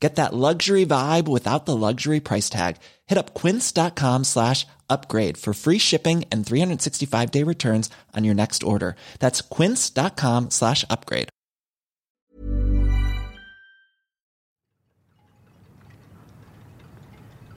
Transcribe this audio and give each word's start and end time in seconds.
Get 0.00 0.16
that 0.16 0.32
luxury 0.32 0.86
vibe 0.86 1.28
without 1.28 1.66
the 1.66 1.76
luxury 1.76 2.20
price 2.20 2.48
tag. 2.48 2.76
Hit 3.06 3.18
up 3.18 3.34
quince.com 3.34 4.24
slash 4.24 4.66
upgrade 4.88 5.36
for 5.36 5.52
free 5.52 5.78
shipping 5.78 6.24
and 6.32 6.46
365 6.46 7.30
day 7.30 7.42
returns 7.42 7.90
on 8.16 8.24
your 8.24 8.34
next 8.34 8.62
order. 8.62 8.94
That's 9.18 9.40
quince.com 9.40 10.50
slash 10.50 10.84
upgrade. 10.88 11.28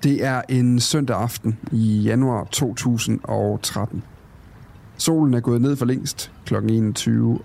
Det 0.03 0.25
er 0.25 0.41
en 0.49 0.79
søndag 0.79 1.17
aften 1.17 1.59
i 1.71 2.01
januar 2.01 2.47
2013. 2.51 4.03
Solen 4.97 5.33
er 5.33 5.39
gået 5.39 5.61
ned 5.61 5.75
for 5.75 5.85
længst 5.85 6.31
kl. 6.45 6.55
21, 6.55 7.39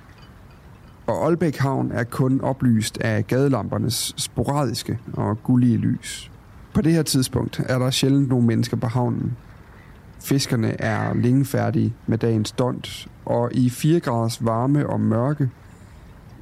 og 1.07 1.25
Aalbæk 1.25 1.57
Havn 1.57 1.93
er 1.93 2.05
kun 2.05 2.41
oplyst 2.41 2.99
af 2.99 3.27
gadelampernes 3.27 4.15
sporadiske 4.17 4.99
og 5.13 5.43
gullige 5.43 5.77
lys. 5.77 6.31
På 6.75 6.83
det 6.83 6.93
her 6.93 7.03
tidspunkt 7.03 7.61
er 7.69 7.79
der 7.79 7.91
sjældent 7.91 8.29
nogen 8.29 8.47
mennesker 8.47 8.77
på 8.77 8.87
havnen. 8.87 9.37
Fiskerne 10.21 10.81
er 10.81 11.15
længe 11.15 11.45
færdige 11.45 11.95
med 12.07 12.19
dagens 12.19 12.53
dont, 12.53 13.09
og 13.25 13.51
i 13.55 13.71
4 13.71 14.01
graders 14.01 14.45
varme 14.45 14.87
og 14.87 15.01
mørke, 15.01 15.51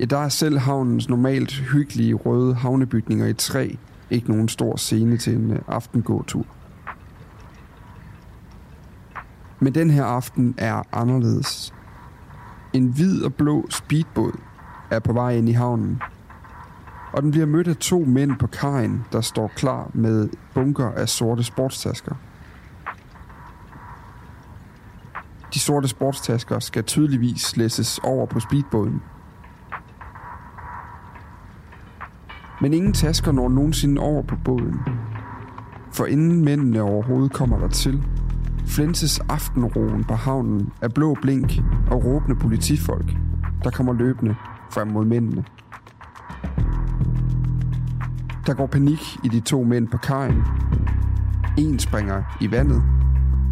ja, 0.00 0.04
der 0.04 0.18
er 0.18 0.28
selv 0.28 0.58
havnens 0.58 1.08
normalt 1.08 1.52
hyggelige 1.52 2.14
røde 2.14 2.54
havnebygninger 2.54 3.26
i 3.26 3.32
træ 3.32 3.74
ikke 4.10 4.30
nogen 4.30 4.48
stor 4.48 4.76
scene 4.76 5.16
til 5.16 5.36
en 5.36 5.50
øh, 5.50 5.58
aftengåtur. 5.68 6.46
Men 9.60 9.74
den 9.74 9.90
her 9.90 10.04
aften 10.04 10.54
er 10.58 10.82
anderledes. 10.92 11.74
En 12.72 12.86
hvid 12.86 13.22
og 13.22 13.34
blå 13.34 13.66
speedbåd 13.70 14.32
er 14.90 14.98
på 14.98 15.12
vej 15.12 15.36
ind 15.36 15.48
i 15.48 15.52
havnen. 15.52 16.02
Og 17.12 17.22
den 17.22 17.30
bliver 17.30 17.46
mødt 17.46 17.68
af 17.68 17.76
to 17.76 18.04
mænd 18.06 18.38
på 18.38 18.46
kajen, 18.46 19.04
der 19.12 19.20
står 19.20 19.50
klar 19.56 19.90
med 19.94 20.28
bunker 20.54 20.90
af 20.90 21.08
sorte 21.08 21.44
sportstasker. 21.44 22.14
De 25.54 25.58
sorte 25.58 25.88
sportstasker 25.88 26.58
skal 26.58 26.84
tydeligvis 26.84 27.56
læsses 27.56 27.98
over 27.98 28.26
på 28.26 28.40
speedbåden. 28.40 29.02
Men 32.60 32.72
ingen 32.72 32.92
tasker 32.92 33.32
når 33.32 33.48
nogensinde 33.48 34.02
over 34.02 34.22
på 34.22 34.36
båden. 34.44 34.80
For 35.92 36.06
inden 36.06 36.44
mændene 36.44 36.82
overhovedet 36.82 37.32
kommer 37.32 37.58
der 37.58 37.68
til, 37.68 38.02
flænses 38.66 39.20
aftenroen 39.20 40.04
på 40.04 40.14
havnen 40.14 40.72
af 40.82 40.94
blå 40.94 41.16
blink 41.22 41.52
og 41.90 42.04
råbende 42.04 42.36
politifolk, 42.36 43.16
der 43.64 43.70
kommer 43.70 43.92
løbende 43.92 44.34
frem 44.74 44.88
mod 44.88 45.04
mændene. 45.04 45.44
Der 48.46 48.54
går 48.54 48.66
panik 48.66 49.16
i 49.24 49.28
de 49.28 49.40
to 49.40 49.62
mænd 49.62 49.88
på 49.88 49.98
kajen. 49.98 50.42
En 51.58 51.78
springer 51.78 52.22
i 52.40 52.50
vandet, 52.50 52.82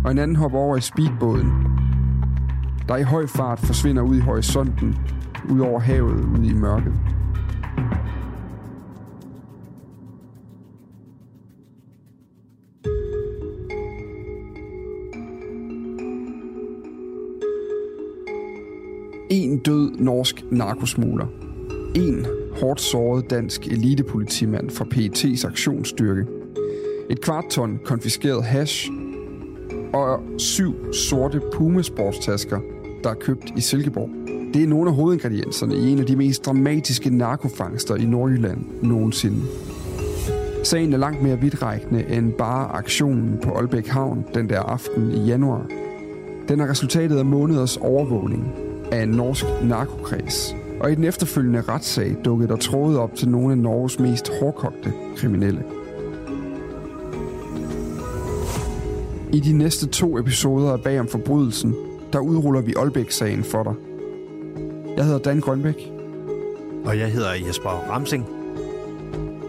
og 0.04 0.10
en 0.10 0.18
anden 0.18 0.36
hopper 0.36 0.58
over 0.58 0.76
i 0.76 0.80
speedbåden, 0.80 1.52
der 2.88 2.96
i 2.96 3.02
høj 3.02 3.26
fart 3.26 3.58
forsvinder 3.58 4.02
ud 4.02 4.16
i 4.16 4.20
horisonten, 4.20 4.98
ud 5.48 5.60
over 5.60 5.80
havet, 5.80 6.24
ud 6.24 6.44
i 6.44 6.54
mørket. 6.54 6.94
En 19.32 19.58
død 19.58 19.90
norsk 19.98 20.44
narkosmugler. 20.50 21.26
En 21.94 22.26
hårdt 22.60 22.80
såret 22.80 23.30
dansk 23.30 23.66
elitepolitimand 23.66 24.70
fra 24.70 24.84
PET's 24.94 25.46
aktionsstyrke. 25.46 26.26
Et 27.10 27.20
kvart 27.20 27.44
ton 27.50 27.78
konfiskeret 27.84 28.44
hash. 28.44 28.90
Og 29.92 30.20
syv 30.38 30.92
sorte 30.92 31.40
pumesportstasker, 31.52 32.60
der 33.04 33.10
er 33.10 33.14
købt 33.14 33.52
i 33.56 33.60
Silkeborg. 33.60 34.10
Det 34.54 34.62
er 34.62 34.66
nogle 34.66 34.90
af 34.90 34.96
hovedingredienserne 34.96 35.74
i 35.74 35.92
en 35.92 35.98
af 35.98 36.06
de 36.06 36.16
mest 36.16 36.46
dramatiske 36.46 37.10
narkofangster 37.10 37.96
i 37.96 38.04
Nordjylland 38.04 38.64
nogensinde. 38.82 39.42
Sagen 40.62 40.92
er 40.92 40.98
langt 40.98 41.22
mere 41.22 41.40
vidtrækkende 41.40 42.04
end 42.08 42.32
bare 42.32 42.68
aktionen 42.68 43.38
på 43.42 43.50
Aalbæk 43.50 43.86
Havn 43.86 44.24
den 44.34 44.48
der 44.48 44.60
aften 44.60 45.10
i 45.10 45.24
januar. 45.24 45.66
Den 46.48 46.60
er 46.60 46.70
resultatet 46.70 47.18
af 47.18 47.24
måneders 47.24 47.76
overvågning 47.76 48.71
af 48.92 49.02
en 49.02 49.08
norsk 49.08 49.44
narkokreds. 49.62 50.56
Og 50.80 50.92
i 50.92 50.94
den 50.94 51.04
efterfølgende 51.04 51.60
retssag 51.60 52.16
dukkede 52.24 52.48
der 52.48 52.56
trådet 52.56 52.98
op 52.98 53.14
til 53.14 53.28
nogle 53.28 53.52
af 53.52 53.58
Norges 53.58 53.98
mest 53.98 54.30
hårdkogte 54.40 54.92
kriminelle. 55.16 55.64
I 59.32 59.40
de 59.40 59.52
næste 59.52 59.86
to 59.86 60.18
episoder 60.18 60.72
af 60.72 60.80
Bag 60.80 61.00
om 61.00 61.08
forbrydelsen, 61.08 61.74
der 62.12 62.18
udruller 62.18 62.60
vi 62.60 62.74
Aalbæk-sagen 62.76 63.44
for 63.44 63.62
dig. 63.62 63.74
Jeg 64.96 65.04
hedder 65.04 65.18
Dan 65.18 65.40
Grønbæk. 65.40 65.92
Og 66.84 66.98
jeg 66.98 67.12
hedder 67.12 67.30
Jesper 67.46 67.70
Ramsing. 67.70 68.26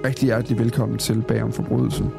Rigtig 0.05 0.25
hjertelig 0.25 0.59
velkommen 0.59 0.97
til 0.97 1.23
Bag 1.27 1.43
om 1.43 1.51
forbrydelsen. 1.51 2.09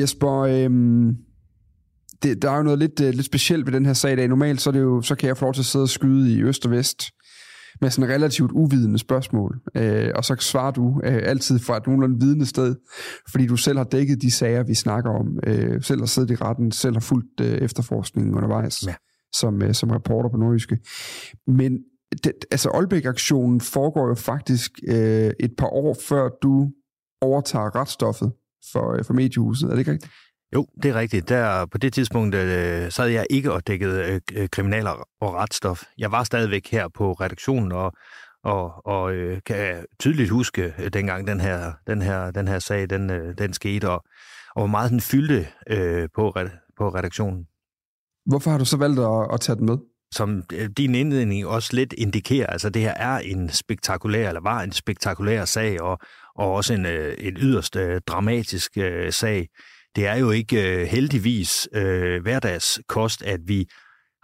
Jesper, 0.00 0.38
øhm, 0.38 1.16
det, 2.22 2.42
der 2.42 2.50
er 2.50 2.56
jo 2.56 2.62
noget 2.62 2.78
lidt, 2.78 3.00
uh, 3.00 3.06
lidt 3.06 3.26
specielt 3.26 3.66
ved 3.66 3.72
den 3.72 3.86
her 3.86 3.92
sag 3.92 4.12
i 4.12 4.16
dag. 4.16 4.28
Normalt 4.28 4.60
så, 4.60 4.70
er 4.70 4.72
det 4.72 4.80
jo, 4.80 5.02
så 5.02 5.14
kan 5.14 5.26
jeg 5.26 5.36
få 5.36 5.44
lov 5.44 5.54
til 5.54 5.62
at 5.62 5.66
sidde 5.66 5.82
og 5.82 5.88
skyde 5.88 6.32
i 6.32 6.42
øst 6.42 6.64
og 6.64 6.70
vest 6.70 7.10
med 7.80 7.90
sådan 7.90 8.10
relativt 8.10 8.50
uvidende 8.52 8.98
spørgsmål. 8.98 9.60
Øh, 9.76 10.10
og 10.14 10.24
så 10.24 10.36
svarer 10.40 10.70
du 10.70 11.00
øh, 11.04 11.20
altid 11.24 11.58
fra 11.58 11.76
et 11.76 11.86
nogenlunde 11.86 12.20
vidende 12.20 12.46
sted, 12.46 12.76
fordi 13.30 13.46
du 13.46 13.56
selv 13.56 13.78
har 13.78 13.84
dækket 13.84 14.22
de 14.22 14.30
sager, 14.30 14.62
vi 14.62 14.74
snakker 14.74 15.10
om. 15.10 15.38
Øh, 15.46 15.82
selv 15.82 16.00
har 16.00 16.06
siddet 16.06 16.30
i 16.30 16.34
retten, 16.34 16.72
selv 16.72 16.94
har 16.94 17.00
fulgt 17.00 17.40
øh, 17.40 17.58
efterforskningen 17.58 18.34
undervejs 18.34 18.86
ja. 18.86 18.94
som, 19.34 19.62
øh, 19.62 19.74
som 19.74 19.90
reporter 19.90 20.30
på 20.30 20.36
Nordjyske. 20.36 20.78
Men 21.46 21.78
det, 22.24 22.32
altså 22.50 22.68
Aalbæk-aktionen 22.68 23.60
foregår 23.60 24.08
jo 24.08 24.14
faktisk 24.14 24.70
øh, 24.88 25.30
et 25.40 25.52
par 25.58 25.68
år 25.68 25.96
før 26.08 26.28
du 26.42 26.70
overtager 27.20 27.76
retsstoffet 27.76 28.32
for, 28.72 28.98
øh, 28.98 29.04
for 29.04 29.14
mediehuset. 29.14 29.70
Er 29.70 29.76
det 29.76 29.88
rigtigt? 29.88 30.12
Jo, 30.54 30.66
det 30.82 30.90
er 30.90 30.94
rigtigt. 30.94 31.28
Der, 31.28 31.66
på 31.66 31.78
det 31.78 31.92
tidspunkt 31.92 32.34
øh, 32.34 32.90
sad 32.92 33.08
jeg 33.08 33.26
ikke 33.30 33.52
og 33.52 33.66
dækkede 33.66 34.20
øh, 34.34 34.48
kriminal 34.48 34.86
og 35.20 35.34
retsstof. 35.34 35.82
Jeg 35.98 36.12
var 36.12 36.24
stadigvæk 36.24 36.70
her 36.70 36.88
på 36.88 37.12
redaktionen 37.12 37.72
og, 37.72 37.92
og, 38.44 38.86
og 38.86 39.12
øh, 39.12 39.40
kan 39.46 39.86
tydeligt 40.00 40.30
huske 40.30 40.74
øh, 40.78 40.88
dengang 40.92 41.26
den 41.26 41.40
her, 41.40 41.72
den 41.86 42.02
her, 42.02 42.30
den 42.30 42.48
her 42.48 42.58
sag, 42.58 42.90
den, 42.90 43.10
øh, 43.10 43.34
den 43.38 43.52
skete, 43.52 43.90
og, 43.90 44.04
og 44.54 44.60
hvor 44.60 44.66
meget 44.66 44.90
den 44.90 45.00
fyldte 45.00 45.46
øh, 45.70 46.08
på, 46.14 46.34
på 46.78 46.88
redaktionen. 46.88 47.46
Hvorfor 48.26 48.50
har 48.50 48.58
du 48.58 48.64
så 48.64 48.76
valgt 48.76 49.00
at, 49.00 49.34
at 49.34 49.40
tage 49.40 49.56
den 49.56 49.66
med? 49.66 49.78
Som 50.12 50.42
øh, 50.52 50.68
din 50.76 50.94
indledning 50.94 51.46
også 51.46 51.76
lidt 51.76 51.92
indikerer, 51.92 52.46
altså 52.46 52.70
det 52.70 52.82
her 52.82 52.94
er 52.94 53.18
en 53.18 53.50
spektakulær, 53.50 54.28
eller 54.28 54.40
var 54.40 54.62
en 54.62 54.72
spektakulær 54.72 55.44
sag, 55.44 55.80
og, 55.80 55.98
og 56.34 56.52
også 56.52 56.74
en, 56.74 56.86
øh, 56.86 57.14
en 57.18 57.36
yderst 57.36 57.76
øh, 57.76 58.00
dramatisk 58.06 58.70
øh, 58.76 59.12
sag. 59.12 59.48
Det 59.96 60.06
er 60.06 60.16
jo 60.16 60.30
ikke 60.30 60.80
øh, 60.80 60.86
heldigvis 60.86 61.68
øh, 61.74 62.22
hverdagskost, 62.22 63.22
at 63.22 63.40
vi 63.46 63.66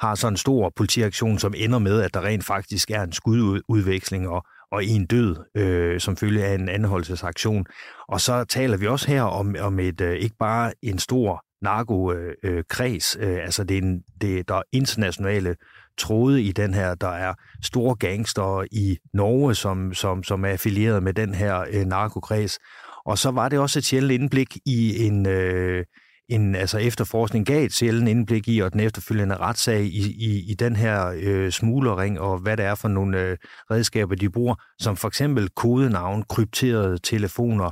har 0.00 0.14
sådan 0.14 0.32
en 0.32 0.36
stor 0.36 0.72
politiaktion, 0.76 1.38
som 1.38 1.54
ender 1.56 1.78
med, 1.78 2.02
at 2.02 2.14
der 2.14 2.24
rent 2.24 2.44
faktisk 2.44 2.90
er 2.90 3.02
en 3.02 3.12
skududveksling 3.12 4.28
og, 4.28 4.44
og 4.72 4.84
en 4.84 5.06
død, 5.06 5.36
øh, 5.56 6.00
som 6.00 6.16
følge 6.16 6.44
af 6.44 6.54
en 6.54 6.68
anholdelsesaktion. 6.68 7.66
Og 8.08 8.20
så 8.20 8.44
taler 8.44 8.76
vi 8.76 8.86
også 8.86 9.08
her 9.08 9.22
om, 9.22 9.54
om 9.60 9.78
et 9.78 10.00
øh, 10.00 10.16
ikke 10.16 10.36
bare 10.38 10.72
en 10.82 10.98
stor 10.98 11.44
narkokreds, 11.62 13.16
øh, 13.20 13.28
øh, 13.28 13.36
øh 13.36 13.44
altså 13.44 13.64
det 13.64 13.78
er, 13.78 13.82
en, 13.82 14.02
det, 14.20 14.48
der 14.48 14.54
er 14.54 14.62
internationale 14.72 15.56
tråde 16.00 16.42
i 16.42 16.52
den 16.52 16.74
her, 16.74 16.94
der 16.94 17.08
er 17.08 17.34
store 17.62 17.96
gangster 17.96 18.66
i 18.72 18.96
Norge, 19.14 19.54
som, 19.54 19.94
som, 19.94 20.22
som 20.22 20.44
er 20.44 20.48
affilieret 20.48 21.02
med 21.02 21.14
den 21.14 21.34
her 21.34 21.64
øh, 21.72 21.84
narkokreds. 21.84 22.58
Og 23.06 23.18
så 23.18 23.30
var 23.30 23.48
det 23.48 23.58
også 23.58 23.78
et 23.78 23.84
sjældent 23.84 24.22
indblik 24.22 24.56
i 24.66 25.06
en, 25.06 25.26
øh, 25.26 25.84
en 26.28 26.54
altså 26.54 26.78
efterforskning 26.78 27.46
gav 27.46 27.64
et 27.64 27.72
sjældent 27.72 28.08
indblik 28.08 28.48
i, 28.48 28.58
og 28.60 28.72
den 28.72 28.80
efterfølgende 28.80 29.36
retssag 29.36 29.82
i, 29.82 30.14
i, 30.18 30.50
i 30.50 30.54
den 30.54 30.76
her 30.76 31.12
øh, 31.16 31.50
smuglerring, 31.50 32.20
og 32.20 32.38
hvad 32.38 32.56
det 32.56 32.64
er 32.64 32.74
for 32.74 32.88
nogle 32.88 33.20
øh, 33.20 33.36
redskaber, 33.70 34.14
de 34.14 34.30
bruger, 34.30 34.54
som 34.78 34.96
for 34.96 35.08
eksempel 35.08 35.48
kodenavn, 35.48 36.24
krypterede 36.28 36.98
telefoner, 36.98 37.70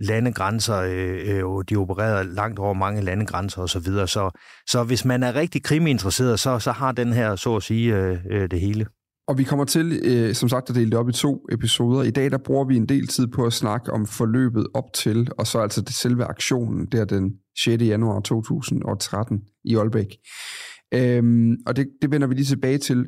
landegrænser, 0.00 0.76
øh, 0.76 1.36
øh, 1.36 1.64
de 1.68 1.76
opererer 1.76 2.22
langt 2.22 2.58
over 2.58 2.74
mange 2.74 3.02
landegrænser 3.02 3.62
osv. 3.62 3.82
Så, 3.82 4.06
så, 4.06 4.30
så 4.66 4.84
hvis 4.84 5.04
man 5.04 5.22
er 5.22 5.34
rigtig 5.34 5.62
kriminteresseret, 5.62 6.40
så, 6.40 6.58
så 6.58 6.72
har 6.72 6.92
den 6.92 7.12
her, 7.12 7.36
så 7.36 7.56
at 7.56 7.62
sige, 7.62 7.96
øh, 7.96 8.18
øh, 8.30 8.50
det 8.50 8.60
hele. 8.60 8.86
Og 9.28 9.38
vi 9.38 9.44
kommer 9.44 9.64
til, 9.64 10.00
øh, 10.04 10.34
som 10.34 10.48
sagt, 10.48 10.70
at 10.70 10.76
dele 10.76 10.90
det 10.90 10.98
op 10.98 11.08
i 11.08 11.12
to 11.12 11.46
episoder. 11.52 12.02
I 12.02 12.10
dag 12.10 12.30
der 12.30 12.38
bruger 12.38 12.64
vi 12.64 12.76
en 12.76 12.86
del 12.86 13.06
tid 13.06 13.26
på 13.26 13.46
at 13.46 13.52
snakke 13.52 13.92
om 13.92 14.06
forløbet 14.06 14.66
op 14.74 14.92
til, 14.94 15.28
og 15.38 15.46
så 15.46 15.58
altså 15.58 15.80
det 15.80 15.94
selve 15.94 16.24
aktionen, 16.24 16.86
der 16.86 17.04
den 17.04 17.32
6. 17.64 17.82
januar 17.82 18.20
2013 18.20 19.40
i 19.64 19.76
Aalbæk. 19.76 20.16
Øhm, 20.94 21.56
og 21.66 21.76
det, 21.76 21.88
det 22.02 22.10
vender 22.10 22.26
vi 22.26 22.34
lige 22.34 22.44
tilbage 22.44 22.78
til, 22.78 23.06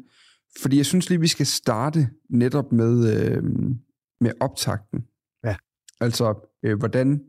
fordi 0.63 0.77
jeg 0.77 0.87
synes 0.87 1.09
lige, 1.09 1.21
vi 1.21 1.29
skal 1.29 1.47
starte 1.47 2.09
netop 2.31 2.73
med, 2.73 3.17
øh, 3.17 3.43
med 4.21 4.33
optakten. 4.41 5.01
Altså, 6.03 6.49
øh, 6.65 6.79
hvordan 6.79 7.21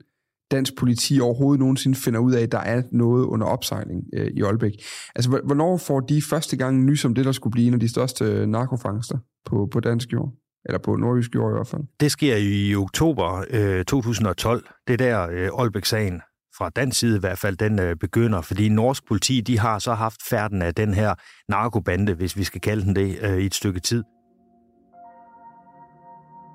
dansk 0.52 0.74
politi 0.78 1.20
overhovedet 1.20 1.60
nogensinde 1.60 1.98
finder 1.98 2.20
ud 2.20 2.34
af, 2.34 2.42
at 2.42 2.52
der 2.52 2.60
er 2.60 2.82
noget 2.92 3.26
under 3.26 3.48
opsejling 3.48 4.04
øh, 4.14 4.28
i 4.28 4.42
Aalbæk. 4.42 4.74
Altså, 5.16 5.42
hvornår 5.44 5.78
får 5.78 6.00
de 6.00 6.22
første 6.22 6.58
gang 6.58 6.84
nys 6.86 7.06
om 7.06 7.14
det, 7.14 7.26
der 7.26 7.32
skulle 7.32 7.52
blive 7.52 7.68
en 7.68 7.74
af 7.74 7.80
de 7.80 7.90
største 7.90 8.26
øh, 8.26 8.48
narkofangster 8.48 9.18
på, 9.46 9.68
på 9.72 9.80
dansk 9.80 10.14
jord? 10.14 10.34
Eller 10.66 10.80
på 10.80 10.96
nordjysk 10.96 11.36
jord 11.36 11.52
i 11.52 11.56
hvert 11.56 11.68
fald. 11.68 11.82
Det 12.00 12.12
sker 12.12 12.36
i 12.38 12.76
oktober 12.76 13.46
øh, 13.50 13.86
2012. 13.86 14.68
Det 14.88 15.00
der 15.00 15.28
øh, 15.32 15.50
Aalbæk-sagen 15.60 16.22
fra 16.58 16.70
dansk 16.70 17.00
side 17.00 17.18
i 17.18 17.20
hvert 17.20 17.38
fald, 17.38 17.58
den 17.58 17.80
øh, 17.80 17.96
begynder, 17.96 18.42
fordi 18.42 18.70
norsk 18.70 19.08
politi, 19.08 19.42
de 19.42 19.60
har 19.60 19.80
så 19.80 19.94
haft 19.94 20.20
færden 20.30 20.62
af 20.62 20.76
den 20.76 20.94
her 20.94 21.16
narkobande, 21.50 22.14
hvis 22.14 22.38
vi 22.38 22.44
skal 22.44 22.62
kalde 22.62 22.84
den 22.86 22.96
det, 22.96 23.18
øh, 23.22 23.38
i 23.38 23.46
et 23.46 23.56
stykke 23.56 23.80
tid. 23.80 24.04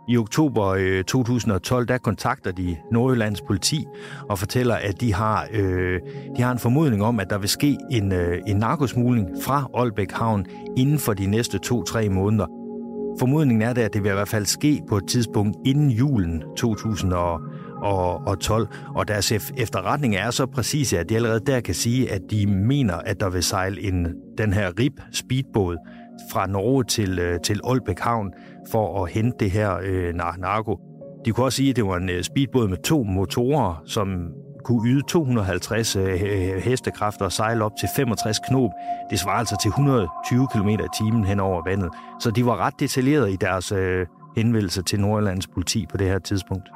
I 0.08 0.16
oktober 0.16 0.66
øh, 0.66 1.04
2012, 1.04 1.88
der 1.88 1.98
kontakter 1.98 2.52
de 2.52 2.76
Nordjyllands 2.92 3.40
politi 3.40 3.84
og 4.28 4.38
fortæller, 4.38 4.74
at 4.74 5.00
de 5.00 5.14
har, 5.14 5.48
øh, 5.52 6.00
de 6.36 6.42
har 6.42 6.52
en 6.52 6.58
formodning 6.58 7.04
om, 7.04 7.20
at 7.20 7.30
der 7.30 7.38
vil 7.38 7.48
ske 7.48 7.76
en, 7.90 8.12
øh, 8.12 8.38
en 8.46 8.56
narkosmugling 8.56 9.28
fra 9.42 9.68
Aalbæk 9.74 10.12
Havn 10.12 10.46
inden 10.76 10.98
for 10.98 11.14
de 11.14 11.26
næste 11.26 11.58
to-tre 11.58 12.08
måneder. 12.08 12.46
Formodningen 13.18 13.62
er, 13.62 13.70
at 13.70 13.94
det 13.94 14.02
vil 14.02 14.10
i 14.10 14.14
hvert 14.14 14.28
fald 14.28 14.46
ske 14.46 14.82
på 14.88 14.96
et 14.96 15.08
tidspunkt 15.08 15.56
inden 15.66 15.90
julen 15.90 16.42
2012, 16.56 18.68
og 18.94 19.08
deres 19.08 19.32
efterretning 19.56 20.16
er 20.16 20.30
så 20.30 20.46
præcis, 20.46 20.92
at 20.92 21.08
de 21.08 21.16
allerede 21.16 21.40
der 21.40 21.60
kan 21.60 21.74
sige, 21.74 22.12
at 22.12 22.22
de 22.30 22.46
mener, 22.46 22.94
at 22.94 23.20
der 23.20 23.30
vil 23.30 23.42
sejle 23.42 23.82
en, 23.82 24.06
den 24.38 24.52
her 24.52 24.78
RIP 24.78 25.00
speedbåd 25.12 25.76
fra 26.32 26.46
Norge 26.46 26.84
til, 26.84 27.18
øh, 27.18 27.40
til 27.40 27.60
Aalbæk 27.64 27.98
Havn 27.98 28.32
for 28.70 29.04
at 29.04 29.10
hente 29.10 29.36
det 29.40 29.50
her 29.50 29.78
øh, 29.82 30.14
narko. 30.14 30.78
De 31.24 31.32
kunne 31.32 31.46
også 31.46 31.56
sige, 31.56 31.70
at 31.70 31.76
det 31.76 31.86
var 31.86 31.96
en 31.96 32.08
øh, 32.10 32.22
speedbåd 32.22 32.68
med 32.68 32.76
to 32.76 33.02
motorer, 33.02 33.82
som 33.86 34.32
kunne 34.64 34.90
yde 34.90 35.02
250 35.08 35.96
øh, 35.96 36.04
hestekræfter 36.62 37.24
og 37.24 37.32
sejle 37.32 37.64
op 37.64 37.72
til 37.80 37.88
65 37.96 38.38
knop. 38.48 38.70
Det 39.10 39.18
svarer 39.18 39.38
altså 39.38 39.56
til 39.62 39.68
120 39.68 40.48
km 40.52 40.68
i 40.68 40.76
timen 40.98 41.24
hen 41.24 41.40
over 41.40 41.62
vandet. 41.64 41.90
Så 42.20 42.30
de 42.30 42.46
var 42.46 42.56
ret 42.56 42.74
detaljerede 42.80 43.32
i 43.32 43.36
deres 43.36 43.72
øh, 43.72 44.06
henvendelse 44.36 44.82
til 44.82 45.00
Nordjyllands 45.00 45.46
politi 45.46 45.86
på 45.90 45.96
det 45.96 46.06
her 46.06 46.18
tidspunkt. 46.18 46.68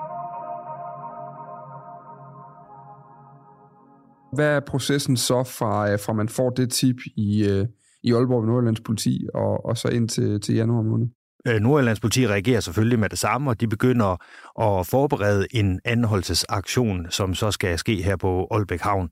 Hvad 4.32 4.56
er 4.56 4.60
processen 4.60 5.16
så 5.16 5.44
fra, 5.44 5.90
øh, 5.90 5.98
fra 6.06 6.12
man 6.12 6.28
får 6.28 6.50
det 6.50 6.70
tip 6.70 6.96
i, 7.16 7.48
øh, 7.48 7.66
i 8.02 8.12
Aalborg 8.12 8.46
Nordjyllands 8.46 8.80
politi 8.80 9.26
og, 9.34 9.64
og 9.64 9.78
så 9.78 9.88
ind 9.88 10.08
til, 10.08 10.40
til 10.40 10.54
januar 10.54 10.82
måned? 10.82 11.06
Øh, 11.48 11.60
Nordjyllands 11.60 12.00
politi 12.00 12.28
reagerer 12.28 12.60
selvfølgelig 12.60 12.98
med 12.98 13.08
det 13.08 13.18
samme, 13.18 13.50
og 13.50 13.60
de 13.60 13.68
begynder 13.68 14.16
at 14.62 14.86
forberede 14.86 15.46
en 15.50 15.80
anholdelsesaktion, 15.84 17.06
som 17.10 17.34
så 17.34 17.50
skal 17.50 17.78
ske 17.78 18.02
her 18.02 18.16
på 18.16 18.48
Aalbæk 18.50 18.80
Havn. 18.80 19.08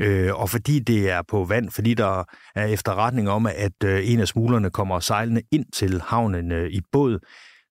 Øh, 0.00 0.34
og 0.34 0.50
fordi 0.50 0.78
det 0.78 1.10
er 1.10 1.22
på 1.28 1.44
vand, 1.44 1.70
fordi 1.70 1.94
der 1.94 2.24
er 2.54 2.66
efterretning 2.66 3.30
om, 3.30 3.46
at 3.46 3.84
øh, 3.84 4.10
en 4.10 4.20
af 4.20 4.28
smuglerne 4.28 4.70
kommer 4.70 5.00
sejlende 5.00 5.42
ind 5.52 5.64
til 5.72 6.00
havnen 6.00 6.52
i 6.70 6.80
båd, 6.92 7.18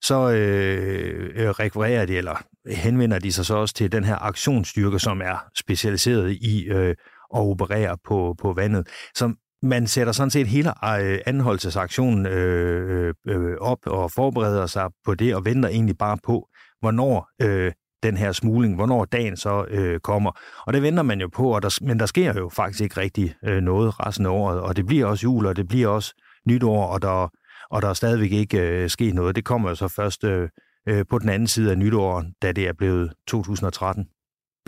så 0.01 0.31
øh, 0.31 1.50
rekvirerer 1.50 2.06
de, 2.06 2.17
eller 2.17 2.44
henvender 2.69 3.19
de 3.19 3.31
sig 3.31 3.45
så 3.45 3.56
også 3.56 3.74
til 3.74 3.91
den 3.91 4.03
her 4.03 4.15
aktionsstyrke, 4.15 5.00
som 5.00 5.21
er 5.21 5.45
specialiseret 5.57 6.31
i 6.31 6.67
øh, 6.69 6.95
at 7.35 7.39
operere 7.39 7.97
på, 8.07 8.35
på 8.41 8.53
vandet, 8.53 8.88
som 9.15 9.38
man 9.61 9.87
sætter 9.87 10.13
sådan 10.13 10.31
set 10.31 10.47
hele 10.47 10.69
øh, 10.69 11.19
anholdelsesaktionen 11.25 12.25
øh, 12.25 13.13
øh, 13.27 13.35
øh, 13.35 13.57
op 13.59 13.79
og 13.87 14.11
forbereder 14.11 14.65
sig 14.65 14.89
på 15.05 15.15
det 15.15 15.35
og 15.35 15.45
venter 15.45 15.69
egentlig 15.69 15.97
bare 15.97 16.17
på, 16.23 16.47
hvornår 16.79 17.29
øh, 17.41 17.71
den 18.03 18.17
her 18.17 18.31
smugling, 18.31 18.75
hvornår 18.75 19.05
dagen 19.05 19.37
så 19.37 19.65
øh, 19.69 20.00
kommer. 20.00 20.31
Og 20.67 20.74
det 20.74 20.81
venter 20.81 21.03
man 21.03 21.21
jo 21.21 21.27
på, 21.27 21.55
og 21.55 21.62
der, 21.62 21.79
men 21.81 22.00
der 22.00 22.05
sker 22.05 22.33
jo 22.33 22.50
faktisk 22.50 22.81
ikke 22.81 22.97
rigtig 22.97 23.36
øh, 23.45 23.62
noget 23.62 24.00
resten 24.00 24.25
af 24.25 24.29
året, 24.29 24.59
og 24.59 24.75
det 24.75 24.86
bliver 24.86 25.05
også 25.05 25.24
jul, 25.24 25.45
og 25.45 25.55
det 25.55 25.67
bliver 25.67 25.88
også 25.88 26.13
nytår, 26.47 26.86
og 26.86 27.01
der, 27.01 27.31
og 27.69 27.81
der 27.81 27.88
er 27.88 27.93
stadigvæk 27.93 28.31
ikke 28.31 28.59
øh, 28.59 28.89
sket 28.89 29.13
noget. 29.13 29.36
Det 29.36 29.45
kommer 29.45 29.69
jo 29.69 29.75
så 29.75 29.88
først 29.88 30.24
øh, 30.24 30.50
øh, 30.89 31.05
på 31.09 31.19
den 31.19 31.29
anden 31.29 31.47
side 31.47 31.71
af 31.71 31.77
nytår, 31.77 32.25
da 32.41 32.51
det 32.51 32.67
er 32.67 32.74
blevet 32.74 33.13
2013. 33.27 34.05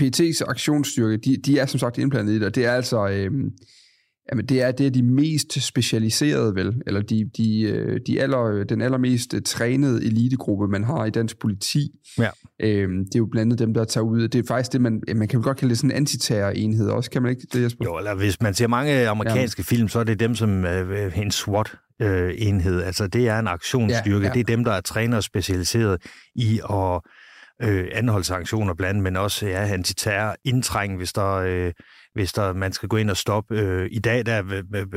PT's 0.01 0.49
aktionsstyrke, 0.49 1.17
de, 1.17 1.37
de 1.45 1.59
er 1.59 1.65
som 1.65 1.79
sagt 1.79 1.97
indblandet 1.97 2.33
i 2.33 2.35
det, 2.35 2.45
og 2.45 2.55
det 2.55 2.65
er 2.65 2.71
altså... 2.71 3.07
Øh 3.07 3.31
Jamen, 4.31 4.45
det 4.45 4.61
er, 4.61 4.71
det 4.71 4.85
er 4.85 4.91
de 4.91 5.03
mest 5.03 5.61
specialiserede, 5.61 6.55
vel? 6.55 6.81
Eller 6.87 7.01
de, 7.01 7.29
de, 7.37 7.61
øh, 7.61 7.99
de 8.07 8.21
aller, 8.21 8.63
den 8.69 8.81
allermest 8.81 9.35
trænede 9.45 10.05
elitegruppe, 10.05 10.67
man 10.67 10.83
har 10.83 11.05
i 11.05 11.09
dansk 11.09 11.39
politi. 11.39 11.89
Ja. 12.17 12.29
Øhm, 12.61 13.05
det 13.05 13.15
er 13.15 13.19
jo 13.19 13.25
blandt 13.31 13.47
andet 13.47 13.59
dem, 13.59 13.73
der 13.73 13.83
tager 13.83 14.05
ud. 14.05 14.27
Det 14.27 14.39
er 14.39 14.47
faktisk 14.47 14.73
det, 14.73 14.81
man, 14.81 15.01
man 15.15 15.27
kan 15.27 15.39
jo 15.39 15.43
godt 15.45 15.57
kalde 15.57 15.69
det 15.69 15.77
sådan 15.77 15.91
en 15.91 15.97
antiterror-enhed 15.97 16.89
også, 16.89 17.11
kan 17.11 17.21
man 17.21 17.31
ikke 17.31 17.47
det, 17.53 17.63
Jesper? 17.63 17.85
Jo, 17.85 17.97
eller 17.97 18.15
hvis 18.15 18.41
man 18.41 18.53
ser 18.53 18.67
mange 18.67 19.07
amerikanske 19.07 19.63
ja. 19.71 19.75
film, 19.75 19.87
så 19.87 19.99
er 19.99 20.03
det 20.03 20.19
dem 20.19 20.35
som 20.35 20.65
øh, 20.65 21.17
en 21.17 21.31
SWAT-enhed. 21.31 22.79
Øh, 22.79 22.87
altså, 22.87 23.07
det 23.07 23.27
er 23.27 23.39
en 23.39 23.47
aktionsstyrke. 23.47 24.19
Ja, 24.19 24.27
ja. 24.27 24.33
Det 24.33 24.39
er 24.39 24.55
dem, 24.55 24.63
der 24.63 24.71
er 24.71 24.81
trænet 24.81 25.17
og 25.17 25.23
specialiseret 25.23 26.01
i 26.35 26.59
at 26.69 27.01
øh, 27.63 27.87
anholdsaktioner 27.91 28.73
blandt 28.73 28.89
andet, 28.89 29.03
men 29.03 29.15
også 29.15 29.47
ja, 29.47 29.67
antiterror, 29.67 30.35
indtræng, 30.45 30.97
hvis 30.97 31.13
der... 31.13 31.33
Øh, 31.33 31.71
hvis 32.13 32.33
der, 32.33 32.53
man 32.53 32.73
skal 32.73 32.89
gå 32.89 32.97
ind 32.97 33.09
og 33.09 33.17
stoppe. 33.17 33.59
Øh, 33.59 33.89
I 33.91 33.99
dag 33.99 34.25
der 34.25 34.33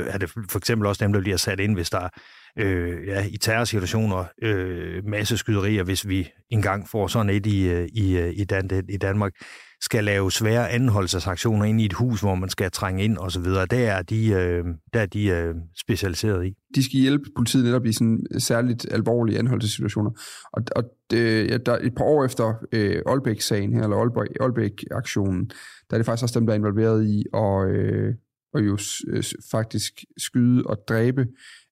er 0.09 0.17
det 0.17 0.29
for 0.29 0.57
eksempel 0.57 0.87
også 0.87 1.05
dem, 1.05 1.13
der 1.13 1.19
bliver 1.19 1.37
sat 1.37 1.59
ind, 1.59 1.75
hvis 1.75 1.89
der 1.89 2.09
øh, 2.57 3.07
ja, 3.07 3.25
i 3.29 3.37
terrorsituationer 3.37 4.25
øh, 4.41 5.05
masse 5.05 5.37
skyderier, 5.37 5.83
hvis 5.83 6.07
vi 6.07 6.29
engang 6.49 6.89
får 6.89 7.07
sådan 7.07 7.29
et 7.29 7.45
i, 7.45 7.67
øh, 7.67 7.87
i, 7.93 8.17
øh, 8.17 8.33
i, 8.35 8.43
Dan, 8.43 8.69
i 8.89 8.97
Danmark, 8.97 9.33
skal 9.81 10.03
lave 10.03 10.31
svære 10.31 10.69
anholdelsesaktioner 10.69 11.65
ind 11.65 11.81
i 11.81 11.85
et 11.85 11.93
hus, 11.93 12.21
hvor 12.21 12.35
man 12.35 12.49
skal 12.49 12.71
trænge 12.71 13.03
ind 13.03 13.17
osv. 13.17 13.43
Der 13.43 13.67
er 13.69 14.01
de, 14.01 14.27
øh, 14.27 14.65
der 14.93 14.99
er 14.99 15.05
de 15.05 15.27
øh, 15.27 15.55
specialiseret 15.75 16.45
i. 16.45 16.53
De 16.75 16.83
skal 16.83 16.99
hjælpe 16.99 17.29
politiet 17.35 17.65
netop 17.65 17.85
i 17.85 17.93
sådan 17.93 18.19
særligt 18.37 18.85
alvorlige 18.91 19.39
anholdelsessituationer. 19.39 20.11
Og, 20.53 20.63
og 20.75 20.83
øh, 21.13 21.49
det, 21.49 21.65
der, 21.65 21.77
et 21.81 21.95
par 21.95 22.03
år 22.03 22.25
efter 22.25 22.53
øh, 22.71 23.01
Aalbæk-sagen 23.05 23.73
her, 23.73 23.83
eller 23.83 23.97
Aalbæk, 23.97 24.27
Aalbæk-aktionen, 24.41 25.49
der 25.89 25.95
er 25.95 25.97
det 25.97 26.05
faktisk 26.05 26.23
også 26.23 26.39
dem, 26.39 26.47
der 26.47 26.53
er 26.53 26.57
involveret 26.57 27.05
i 27.05 27.25
at, 27.33 27.69
øh, 27.69 28.13
at 28.53 28.65
jo 28.65 28.77
øh, 29.07 29.23
faktisk 29.51 29.93
skyde 30.17 30.63
og 30.65 30.77
dræbe 30.89 31.25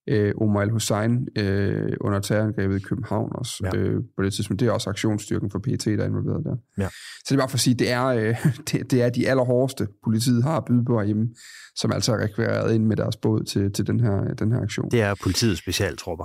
øh, 0.08 0.34
Omar 0.40 0.60
al-Hussein 0.60 1.28
øh, 1.38 1.92
under 2.00 2.20
terrorangrebet 2.20 2.76
i 2.76 2.80
København 2.80 3.30
også. 3.34 3.70
Ja. 3.74 3.78
Øh, 3.78 4.02
på 4.16 4.22
det 4.22 4.32
tidspunkt. 4.32 4.60
Det 4.60 4.68
er 4.68 4.72
også 4.72 4.90
aktionsstyrken 4.90 5.50
for 5.50 5.58
PET, 5.58 5.84
der 5.84 6.02
er 6.02 6.06
involveret 6.06 6.44
der. 6.44 6.56
Ja. 6.78 6.88
Så 6.88 7.24
det 7.28 7.32
er 7.32 7.38
bare 7.38 7.48
for 7.48 7.56
at 7.56 7.60
sige, 7.60 7.74
det 7.74 7.90
er, 7.90 8.04
øh, 8.04 8.46
det, 8.72 8.90
det 8.90 9.02
er 9.02 9.08
de 9.08 9.28
allerhårdeste, 9.28 9.88
politiet 10.04 10.42
har 10.42 10.60
bydet 10.60 10.86
på 10.86 10.98
herhjemme, 10.98 11.28
som 11.76 11.92
altså 11.92 12.12
er 12.12 12.18
rekvireret 12.18 12.74
ind 12.74 12.84
med 12.84 12.96
deres 12.96 13.16
båd 13.16 13.44
til, 13.44 13.72
til 13.72 13.86
den, 13.86 14.00
her, 14.00 14.34
den 14.34 14.52
her 14.52 14.60
aktion. 14.60 14.90
Det 14.90 15.00
er 15.00 15.14
politiets 15.22 15.60
specialtropper. 15.60 16.24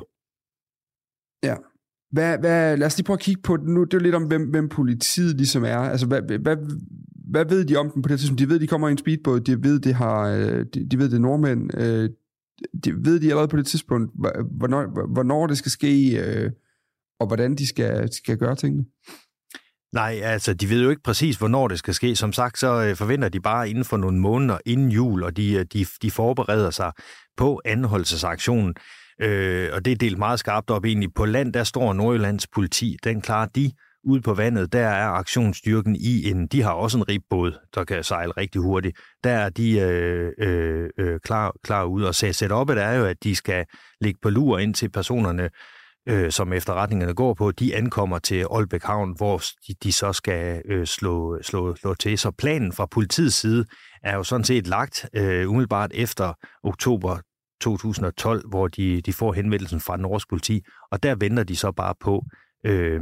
Ja. 1.44 1.56
Hvad, 2.12 2.38
hvad, 2.38 2.78
lad 2.78 2.88
os 2.88 2.98
lige 2.98 3.06
prøve 3.06 3.16
at 3.16 3.20
kigge 3.20 3.42
på 3.42 3.56
nu. 3.56 3.84
Det 3.84 3.94
er 3.94 3.98
jo 3.98 4.04
lidt 4.04 4.16
om, 4.16 4.24
hvem, 4.24 4.50
hvem 4.50 4.70
politiet 4.70 5.38
ligesom 5.38 5.64
er. 5.64 5.78
Altså, 5.78 6.08
hvad, 6.08 6.22
hvad, 6.22 6.58
hvad 7.32 7.46
ved 7.46 7.66
de 7.66 7.76
om 7.76 7.90
den 7.90 8.02
på 8.02 8.10
det 8.10 8.20
tidspunkt? 8.20 8.40
De 8.40 8.50
ved, 8.50 8.60
de 8.60 8.68
kommer 8.68 8.88
i 8.88 8.92
en 8.92 8.98
speedbåd. 8.98 9.40
De 9.40 9.64
ved, 9.64 9.80
det 9.80 9.94
har, 9.94 10.28
øh, 10.28 10.66
de, 10.74 10.90
de 10.90 11.00
ved, 11.00 11.10
det 11.10 11.16
er 11.16 11.20
nordmænd. 11.20 11.78
De 12.86 13.06
ved 13.06 13.20
de 13.20 13.30
allerede 13.30 13.48
på 13.48 13.58
det 13.58 13.68
tidspunkt, 13.68 14.12
hvornår, 14.58 15.08
hvornår 15.14 15.48
det 15.48 15.58
skal 15.58 15.72
ske, 15.72 16.20
øh, 16.20 16.52
og 17.20 17.28
hvordan 17.28 17.56
de 17.56 17.68
skal, 17.68 18.14
skal 18.14 18.38
gøre 18.38 18.56
tingene? 18.56 18.86
Nej, 19.94 20.20
altså 20.24 20.54
de 20.54 20.70
ved 20.70 20.84
jo 20.84 20.90
ikke 20.90 21.04
præcis, 21.04 21.38
hvornår 21.38 21.68
det 21.68 21.80
skal 21.80 21.94
ske. 21.94 22.16
Som 22.16 22.34
sagt, 22.34 22.60
så 22.60 22.84
øh, 22.84 22.96
forventer 22.96 23.30
de 23.30 23.40
bare 23.40 23.70
inden 23.70 23.86
for 23.86 23.98
nogle 23.98 24.20
måneder 24.20 24.58
inden 24.66 24.92
jul, 24.92 25.24
og 25.24 25.38
de, 25.38 25.54
øh, 25.54 25.66
de, 25.74 25.86
de 26.02 26.12
forbereder 26.12 26.70
sig 26.70 26.92
på 27.38 27.62
anholdelsesaktionen. 27.66 28.76
Øh, 29.22 29.70
og 29.74 29.86
det 29.86 29.92
er 29.92 29.96
delt 29.96 30.18
meget 30.18 30.40
skarpt 30.40 30.70
op 30.70 30.86
egentlig. 30.86 31.14
På 31.14 31.26
land, 31.26 31.54
der 31.54 31.64
står 31.64 31.94
Nordjyllands 31.94 32.48
politi. 32.48 32.98
Den 33.04 33.22
klarer 33.22 33.48
de 33.48 33.72
ude 34.04 34.22
på 34.22 34.34
vandet, 34.34 34.74
der 34.74 34.88
er 34.88 35.08
aktionsstyrken 35.08 35.96
i 35.96 36.30
en, 36.30 36.48
de 36.48 36.62
har 36.62 36.72
også 36.72 36.98
en 36.98 37.10
ribbåd, 37.10 37.60
der 37.76 37.84
kan 37.84 38.04
sejle 38.04 38.32
rigtig 38.32 38.62
hurtigt. 38.62 38.98
Der 39.24 39.32
er 39.32 39.50
de 39.50 39.80
øh, 39.80 40.32
øh, 40.38 40.90
øh 40.98 41.20
klar, 41.20 41.54
klar 41.64 41.84
ud, 41.84 42.04
og 42.04 42.16
sætte 42.16 42.54
op, 42.54 42.68
det 42.68 42.78
er 42.78 42.94
jo, 42.94 43.06
at 43.06 43.24
de 43.24 43.36
skal 43.36 43.66
ligge 44.02 44.20
på 44.22 44.30
lur 44.30 44.58
ind 44.58 44.74
til 44.74 44.90
personerne, 44.90 45.50
øh, 46.10 46.32
som 46.32 46.54
efterretningerne 46.54 47.14
går 47.14 47.34
på, 47.34 47.52
de 47.52 47.76
ankommer 47.76 48.20
til 48.20 48.46
Aalbæk 48.52 48.84
Havn, 48.84 49.14
hvor 49.18 49.42
de, 49.68 49.74
de 49.84 49.92
så 49.92 50.14
skal 50.14 50.62
øh, 50.66 50.86
slå, 50.86 51.42
slå, 51.42 51.76
slå 51.76 51.94
til. 51.94 52.18
Så 52.18 52.32
planen 52.32 52.74
fra 52.74 52.86
politiets 52.86 53.36
side 53.36 53.66
er 54.04 54.16
jo 54.16 54.24
sådan 54.24 54.44
set 54.44 54.68
lagt 54.68 55.10
øh, 55.14 55.50
umiddelbart 55.50 55.92
efter 55.94 56.34
oktober 56.64 57.18
2012, 57.62 58.50
hvor 58.50 58.68
de, 58.68 59.02
de 59.02 59.14
får 59.14 59.34
henvendelsen 59.34 59.80
fra 59.80 59.98
norsk 59.98 60.30
politi, 60.30 60.62
og 60.92 61.04
der 61.04 61.16
venter 61.16 61.44
de 61.44 61.56
så 61.56 61.72
bare 61.72 61.94
på, 62.00 62.26
øh, 62.66 63.02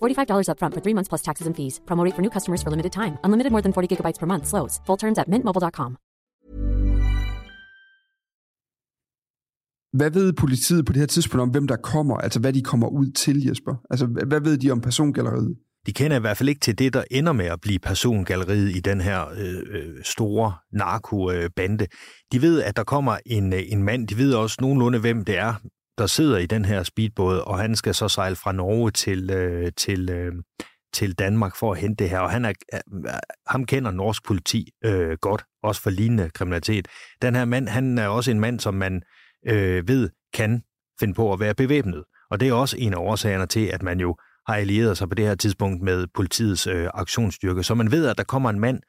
$45 0.00 0.48
upfront 0.52 0.74
for 0.74 0.80
three 0.80 0.94
months 0.94 1.08
plus 1.08 1.22
taxes 1.22 1.46
and 1.48 1.56
fees. 1.56 1.80
Promote 1.86 2.14
for 2.14 2.22
new 2.22 2.30
customers 2.30 2.62
for 2.62 2.70
limited 2.70 2.92
time. 2.92 3.18
Unlimited 3.24 3.50
more 3.50 3.62
than 3.62 3.72
40 3.72 3.88
gigabytes 3.90 4.18
per 4.20 4.26
month. 4.26 4.46
Slows. 4.46 4.80
Full 4.86 4.98
terms 4.98 5.18
at 5.18 5.28
mintmobile.com. 5.28 5.96
Hvad 9.92 10.10
ved 10.10 10.32
politiet 10.32 10.86
på 10.86 10.92
det 10.92 11.00
her 11.00 11.06
tidspunkt 11.06 11.42
om, 11.42 11.48
hvem 11.48 11.66
der 11.66 11.76
kommer? 11.76 12.16
Altså, 12.16 12.40
hvad 12.40 12.52
de 12.52 12.62
kommer 12.62 12.88
ud 12.88 13.12
til, 13.12 13.46
Jesper? 13.46 13.74
Altså, 13.90 14.06
hvad 14.06 14.40
ved 14.40 14.58
de 14.58 14.70
om 14.70 14.80
persongalleriet? 14.80 15.56
De 15.86 15.92
kender 15.92 16.16
i 16.16 16.20
hvert 16.20 16.36
fald 16.36 16.48
ikke 16.48 16.60
til 16.60 16.78
det, 16.78 16.92
der 16.92 17.04
ender 17.10 17.32
med 17.32 17.46
at 17.46 17.60
blive 17.60 17.78
persongalleriet 17.78 18.76
i 18.76 18.80
den 18.80 19.00
her 19.00 19.28
øh, 19.28 19.54
øh 19.70 19.94
store 20.04 20.52
narkobande. 20.72 21.86
De 22.32 22.42
ved, 22.42 22.62
at 22.62 22.76
der 22.76 22.84
kommer 22.84 23.16
en, 23.26 23.52
øh, 23.52 23.62
en 23.68 23.82
mand. 23.82 24.08
De 24.08 24.16
ved 24.18 24.34
også 24.34 24.56
nogenlunde, 24.60 24.98
hvem 24.98 25.24
det 25.24 25.38
er, 25.38 25.54
der 26.00 26.06
sidder 26.06 26.38
i 26.38 26.46
den 26.46 26.64
her 26.64 26.82
speedbåd, 26.82 27.38
og 27.38 27.58
han 27.58 27.76
skal 27.76 27.94
så 27.94 28.08
sejle 28.08 28.36
fra 28.36 28.52
Norge 28.52 28.90
til, 28.90 29.30
øh, 29.30 29.72
til, 29.76 30.10
øh, 30.10 30.32
til 30.92 31.12
Danmark 31.12 31.56
for 31.56 31.72
at 31.72 31.78
hente 31.78 32.04
det 32.04 32.10
her. 32.10 32.18
Og 32.18 32.30
han 32.30 32.44
er, 32.44 32.52
øh, 32.74 32.80
ham 33.46 33.66
kender 33.66 33.90
norsk 33.90 34.26
politi 34.26 34.70
øh, 34.84 35.16
godt, 35.20 35.44
også 35.62 35.82
for 35.82 35.90
lignende 35.90 36.30
kriminalitet. 36.30 36.88
Den 37.22 37.34
her 37.34 37.44
mand, 37.44 37.68
han 37.68 37.98
er 37.98 38.08
også 38.08 38.30
en 38.30 38.40
mand, 38.40 38.60
som 38.60 38.74
man 38.74 39.02
øh, 39.46 39.88
ved 39.88 40.10
kan 40.34 40.62
finde 41.00 41.14
på 41.14 41.32
at 41.32 41.40
være 41.40 41.54
bevæbnet. 41.54 42.04
Og 42.30 42.40
det 42.40 42.48
er 42.48 42.52
også 42.52 42.76
en 42.78 42.94
af 42.94 42.98
årsagerne 42.98 43.46
til, 43.46 43.66
at 43.66 43.82
man 43.82 44.00
jo 44.00 44.16
har 44.46 44.54
allieret 44.54 44.98
sig 44.98 45.08
på 45.08 45.14
det 45.14 45.26
her 45.26 45.34
tidspunkt 45.34 45.82
med 45.82 46.06
politiets 46.14 46.66
øh, 46.66 46.88
aktionsstyrke. 46.94 47.62
Så 47.62 47.74
man 47.74 47.90
ved, 47.90 48.06
at 48.06 48.18
der 48.18 48.24
kommer 48.24 48.50
en 48.50 48.60
mand 48.60 48.80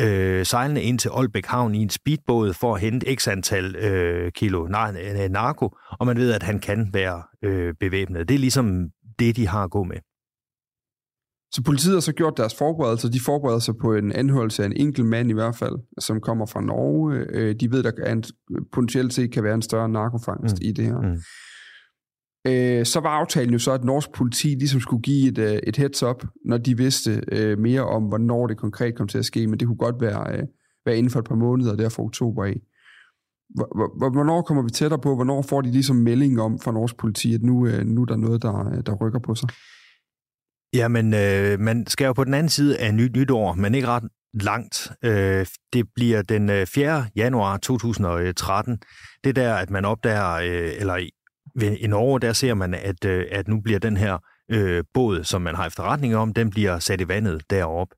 øh, 0.00 0.46
sejlende 0.46 0.82
ind 0.82 0.98
til 0.98 1.08
Aalbæk 1.08 1.46
Havn 1.46 1.74
i 1.74 1.78
en 1.78 1.90
speedbåd 1.90 2.52
for 2.52 2.74
at 2.74 2.80
hente 2.80 3.14
x 3.14 3.28
antal 3.28 3.76
øh, 3.76 4.32
kilo 4.32 4.66
nar- 4.66 5.28
narko, 5.28 5.76
og 6.00 6.06
man 6.06 6.16
ved, 6.16 6.32
at 6.32 6.42
han 6.42 6.58
kan 6.58 6.90
være 6.92 7.22
øh, 7.42 7.74
bevæbnet. 7.80 8.28
Det 8.28 8.34
er 8.34 8.38
ligesom 8.38 8.88
det, 9.18 9.36
de 9.36 9.48
har 9.48 9.64
at 9.64 9.70
gå 9.70 9.84
med. 9.84 9.96
Så 11.52 11.62
politiet 11.62 11.94
har 11.94 12.00
så 12.00 12.12
gjort 12.12 12.36
deres 12.36 12.54
forberedelser. 12.54 13.08
De 13.08 13.20
forbereder 13.20 13.58
sig 13.58 13.74
på 13.80 13.94
en 13.94 14.12
anholdelse 14.12 14.62
af 14.62 14.66
en 14.66 14.76
enkelt 14.76 15.06
mand 15.06 15.30
i 15.30 15.32
hvert 15.32 15.56
fald, 15.56 15.74
som 15.98 16.20
kommer 16.20 16.46
fra 16.46 16.60
Norge. 16.60 17.26
Øh, 17.30 17.54
de 17.60 17.70
ved, 17.72 17.82
der 17.82 18.12
en, 18.12 18.24
potentielt 18.72 19.14
set 19.14 19.32
kan 19.32 19.44
være 19.44 19.54
en 19.54 19.62
større 19.62 19.88
narkofangst 19.88 20.54
mm. 20.54 20.68
i 20.68 20.72
det 20.72 20.84
her. 20.84 21.00
Mm. 21.00 21.18
Øh, 22.46 22.86
så 22.86 23.00
var 23.00 23.08
aftalen 23.08 23.52
jo 23.52 23.58
så, 23.58 23.72
at 23.72 23.84
norsk 23.84 24.12
politi 24.12 24.48
ligesom 24.48 24.80
skulle 24.80 25.02
give 25.02 25.28
et, 25.28 25.38
øh, 25.38 25.58
et 25.66 25.76
heads 25.76 26.02
up, 26.02 26.24
når 26.44 26.58
de 26.58 26.76
vidste 26.76 27.22
øh, 27.32 27.58
mere 27.58 27.82
om, 27.82 28.02
hvornår 28.02 28.46
det 28.46 28.56
konkret 28.56 28.94
kom 28.96 29.08
til 29.08 29.18
at 29.18 29.24
ske, 29.24 29.46
men 29.46 29.60
det 29.60 29.66
kunne 29.66 29.76
godt 29.76 30.00
være, 30.00 30.36
øh, 30.36 30.42
være 30.86 30.96
inden 30.96 31.10
for 31.10 31.18
et 31.18 31.24
par 31.24 31.34
måneder, 31.34 31.76
der 31.76 31.88
fra 31.88 32.02
oktober 32.02 32.44
af. 32.44 32.60
Hvornår 34.14 34.42
kommer 34.42 34.62
vi 34.62 34.70
tættere 34.70 35.00
på? 35.00 35.14
Hvornår 35.14 35.42
får 35.42 35.60
de 35.60 35.70
ligesom 35.70 35.96
melding 35.96 36.40
om 36.40 36.58
fra 36.60 36.72
norsk 36.72 36.96
politi, 36.96 37.34
at 37.34 37.42
nu, 37.42 37.66
øh, 37.66 37.86
nu 37.86 38.02
er 38.02 38.06
der 38.06 38.16
noget, 38.16 38.42
der, 38.42 38.68
øh, 38.68 38.82
der 38.86 38.94
rykker 38.94 39.18
på 39.18 39.34
sig? 39.34 39.48
Jamen, 40.74 41.14
øh, 41.14 41.60
man 41.60 41.86
skal 41.86 42.06
jo 42.06 42.12
på 42.12 42.24
den 42.24 42.34
anden 42.34 42.48
side 42.48 42.78
af 42.78 42.94
nyt 42.94 43.16
nytår, 43.16 43.54
men 43.54 43.74
ikke 43.74 43.88
ret 43.88 44.08
langt. 44.40 44.92
Øh, 45.04 45.46
det 45.72 45.86
bliver 45.94 46.22
den 46.22 46.50
øh, 46.50 46.66
4. 46.66 47.06
Januar 47.16 47.56
2013. 47.56 48.72
Øh, 48.72 48.78
det 49.24 49.36
der, 49.36 49.54
at 49.54 49.70
man 49.70 49.84
opdager, 49.84 50.32
øh, 50.32 50.70
eller 50.78 50.96
i 51.62 51.86
Norge, 51.86 52.20
der 52.20 52.32
ser 52.32 52.54
man, 52.54 52.74
at, 52.74 53.04
øh, 53.04 53.26
at 53.30 53.48
nu 53.48 53.60
bliver 53.60 53.78
den 53.78 53.96
her 53.96 54.18
øh, 54.50 54.84
båd, 54.94 55.24
som 55.24 55.42
man 55.42 55.54
har 55.54 55.66
efterretning 55.66 56.16
om, 56.16 56.34
den 56.34 56.50
bliver 56.50 56.78
sat 56.78 57.00
i 57.00 57.08
vandet 57.08 57.50
derop. 57.50 57.88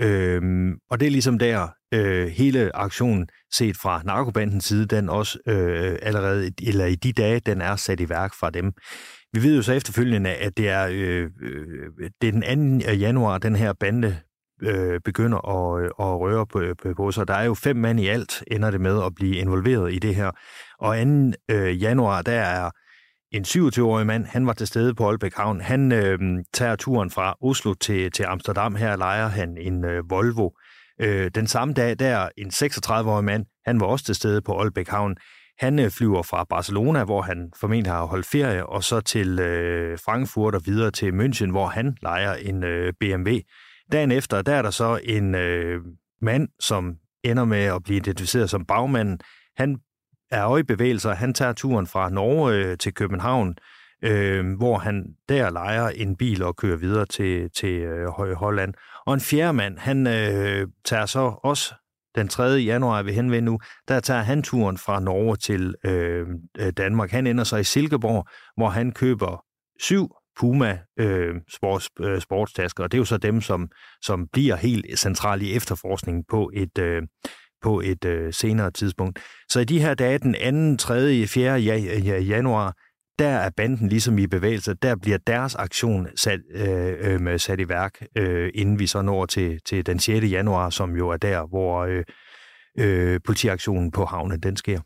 Øhm, 0.00 0.72
og 0.90 1.00
det 1.00 1.06
er 1.06 1.10
ligesom 1.10 1.38
der, 1.38 1.68
øh, 1.94 2.28
hele 2.28 2.76
aktionen 2.76 3.28
set 3.52 3.76
fra 3.76 4.02
narkobandens 4.04 4.64
side, 4.64 4.86
den 4.86 5.08
også 5.08 5.38
øh, 5.46 5.98
allerede, 6.02 6.52
eller 6.66 6.86
i 6.86 6.94
de 6.94 7.12
dage, 7.12 7.40
den 7.40 7.60
er 7.60 7.76
sat 7.76 8.00
i 8.00 8.08
værk 8.08 8.34
fra 8.34 8.50
dem. 8.50 8.72
Vi 9.32 9.42
ved 9.42 9.56
jo 9.56 9.62
så 9.62 9.72
efterfølgende, 9.72 10.30
at 10.30 10.56
det 10.56 10.68
er, 10.68 10.88
øh, 10.90 11.30
øh 11.42 12.10
det 12.20 12.28
er 12.28 12.32
den 12.32 12.80
2. 12.80 12.86
januar, 12.92 13.38
den 13.38 13.56
her 13.56 13.72
bande 13.72 14.16
øh, 14.62 15.00
begynder 15.04 15.48
at, 15.48 15.84
øh, 15.84 15.86
at 15.86 16.20
røre 16.20 16.46
på, 16.46 16.62
på, 16.82 16.94
på 16.94 17.12
sig. 17.12 17.28
Der 17.28 17.34
er 17.34 17.44
jo 17.44 17.54
fem 17.54 17.76
mand 17.76 18.00
i 18.00 18.06
alt, 18.06 18.44
ender 18.46 18.70
det 18.70 18.80
med 18.80 19.04
at 19.04 19.14
blive 19.14 19.36
involveret 19.36 19.92
i 19.92 19.98
det 19.98 20.14
her. 20.14 20.30
Og 20.78 20.96
2. 21.48 21.54
Øh, 21.54 21.82
januar, 21.82 22.22
der 22.22 22.40
er 22.40 22.70
en 23.32 23.42
27-årig 23.42 24.06
mand, 24.06 24.24
han 24.24 24.46
var 24.46 24.52
til 24.52 24.66
stede 24.66 24.94
på 24.94 25.08
Aalbæk 25.08 25.34
Havn. 25.34 25.60
Han 25.60 25.92
øh, 25.92 26.18
tager 26.52 26.76
turen 26.76 27.10
fra 27.10 27.36
Oslo 27.40 27.74
til, 27.74 28.12
til 28.12 28.22
Amsterdam. 28.22 28.74
Her 28.76 28.96
leger 28.96 29.28
han 29.28 29.58
en 29.58 29.84
øh, 29.84 30.10
Volvo. 30.10 30.50
Øh, 31.00 31.30
den 31.34 31.46
samme 31.46 31.74
dag, 31.74 31.98
der 31.98 32.28
en 32.38 32.48
36-årig 32.48 33.24
mand, 33.24 33.46
han 33.66 33.80
var 33.80 33.86
også 33.86 34.04
til 34.04 34.14
stede 34.14 34.42
på 34.42 34.60
Aalbæk 34.60 34.88
Havn. 34.88 35.16
Han 35.58 35.78
øh, 35.78 35.90
flyver 35.90 36.22
fra 36.22 36.44
Barcelona, 36.44 37.04
hvor 37.04 37.22
han 37.22 37.52
formentlig 37.60 37.92
har 37.92 38.04
holdt 38.04 38.26
ferie, 38.26 38.66
og 38.66 38.84
så 38.84 39.00
til 39.00 39.38
øh, 39.38 39.98
Frankfurt 40.04 40.54
og 40.54 40.62
videre 40.66 40.90
til 40.90 41.10
München, 41.10 41.50
hvor 41.50 41.66
han 41.66 41.96
leger 42.02 42.34
en 42.34 42.64
øh, 42.64 42.92
BMW. 43.00 43.30
Dagen 43.92 44.12
efter, 44.12 44.42
der 44.42 44.54
er 44.54 44.62
der 44.62 44.70
så 44.70 45.00
en 45.04 45.34
øh, 45.34 45.80
mand, 46.22 46.48
som 46.60 46.94
ender 47.24 47.44
med 47.44 47.62
at 47.62 47.82
blive 47.84 47.96
identificeret 47.96 48.50
som 48.50 48.64
bagmanden. 48.64 49.20
Han 49.56 49.78
bevægelser. 50.66 51.14
Han 51.14 51.34
tager 51.34 51.52
turen 51.52 51.86
fra 51.86 52.10
Norge 52.10 52.54
øh, 52.54 52.78
til 52.78 52.94
København, 52.94 53.56
øh, 54.04 54.56
hvor 54.56 54.78
han 54.78 55.04
der 55.28 55.50
leger 55.50 55.88
en 55.88 56.16
bil 56.16 56.42
og 56.42 56.56
kører 56.56 56.76
videre 56.76 57.06
til, 57.06 57.50
til 57.50 57.80
øh, 57.80 58.08
Holland. 58.34 58.74
Og 59.06 59.14
en 59.14 59.20
fjerde 59.20 59.52
mand, 59.52 59.78
han 59.78 60.06
øh, 60.06 60.68
tager 60.84 61.06
så 61.06 61.34
også 61.44 61.74
den 62.14 62.28
3. 62.28 62.42
januar, 62.44 63.02
vi 63.02 63.12
henvende 63.12 63.50
nu, 63.50 63.58
der 63.88 64.00
tager 64.00 64.22
han 64.22 64.42
turen 64.42 64.78
fra 64.78 65.00
Norge 65.00 65.36
til 65.36 65.74
øh, 65.84 66.26
øh, 66.58 66.72
Danmark. 66.72 67.10
Han 67.10 67.26
ender 67.26 67.44
så 67.44 67.56
i 67.56 67.64
Silkeborg, 67.64 68.28
hvor 68.56 68.68
han 68.68 68.92
køber 68.92 69.44
syv 69.80 70.10
Puma 70.40 70.78
øh, 70.98 71.34
sports, 71.50 71.90
øh, 72.00 72.20
sportstasker, 72.20 72.84
og 72.84 72.92
det 72.92 72.98
er 72.98 73.00
jo 73.00 73.04
så 73.04 73.16
dem, 73.16 73.40
som, 73.40 73.68
som 74.02 74.28
bliver 74.32 74.56
helt 74.56 74.98
centrale 74.98 75.44
i 75.44 75.56
efterforskningen 75.56 76.24
på 76.30 76.50
et, 76.54 76.78
øh, 76.78 77.02
på 77.62 77.80
et 77.80 78.04
øh, 78.04 78.32
senere 78.32 78.70
tidspunkt. 78.70 79.18
Så 79.50 79.60
i 79.60 79.64
de 79.64 79.80
her 79.80 79.94
dage, 79.94 80.18
den 80.18 80.78
2., 80.78 80.82
3., 80.86 81.26
4. 81.26 81.54
januar, 82.20 82.74
der 83.18 83.28
er 83.28 83.50
banden 83.56 83.88
ligesom 83.88 84.18
i 84.18 84.26
bevægelse, 84.26 84.74
der 84.74 84.96
bliver 84.96 85.18
deres 85.26 85.54
aktion 85.54 86.08
sat, 86.16 86.40
øh, 86.54 87.26
øh, 87.30 87.40
sat 87.40 87.60
i 87.60 87.68
værk, 87.68 88.02
øh, 88.16 88.50
inden 88.54 88.78
vi 88.78 88.86
så 88.86 89.02
når 89.02 89.26
til, 89.26 89.60
til 89.66 89.86
den 89.86 89.98
6. 89.98 90.26
januar, 90.30 90.70
som 90.70 90.96
jo 90.96 91.08
er 91.08 91.16
der, 91.16 91.46
hvor 91.46 91.84
øh, 91.84 92.04
øh, 92.78 93.20
politiaktionen 93.24 93.90
på 93.90 94.04
havnen 94.04 94.40
den 94.40 94.56
sker. 94.56 94.80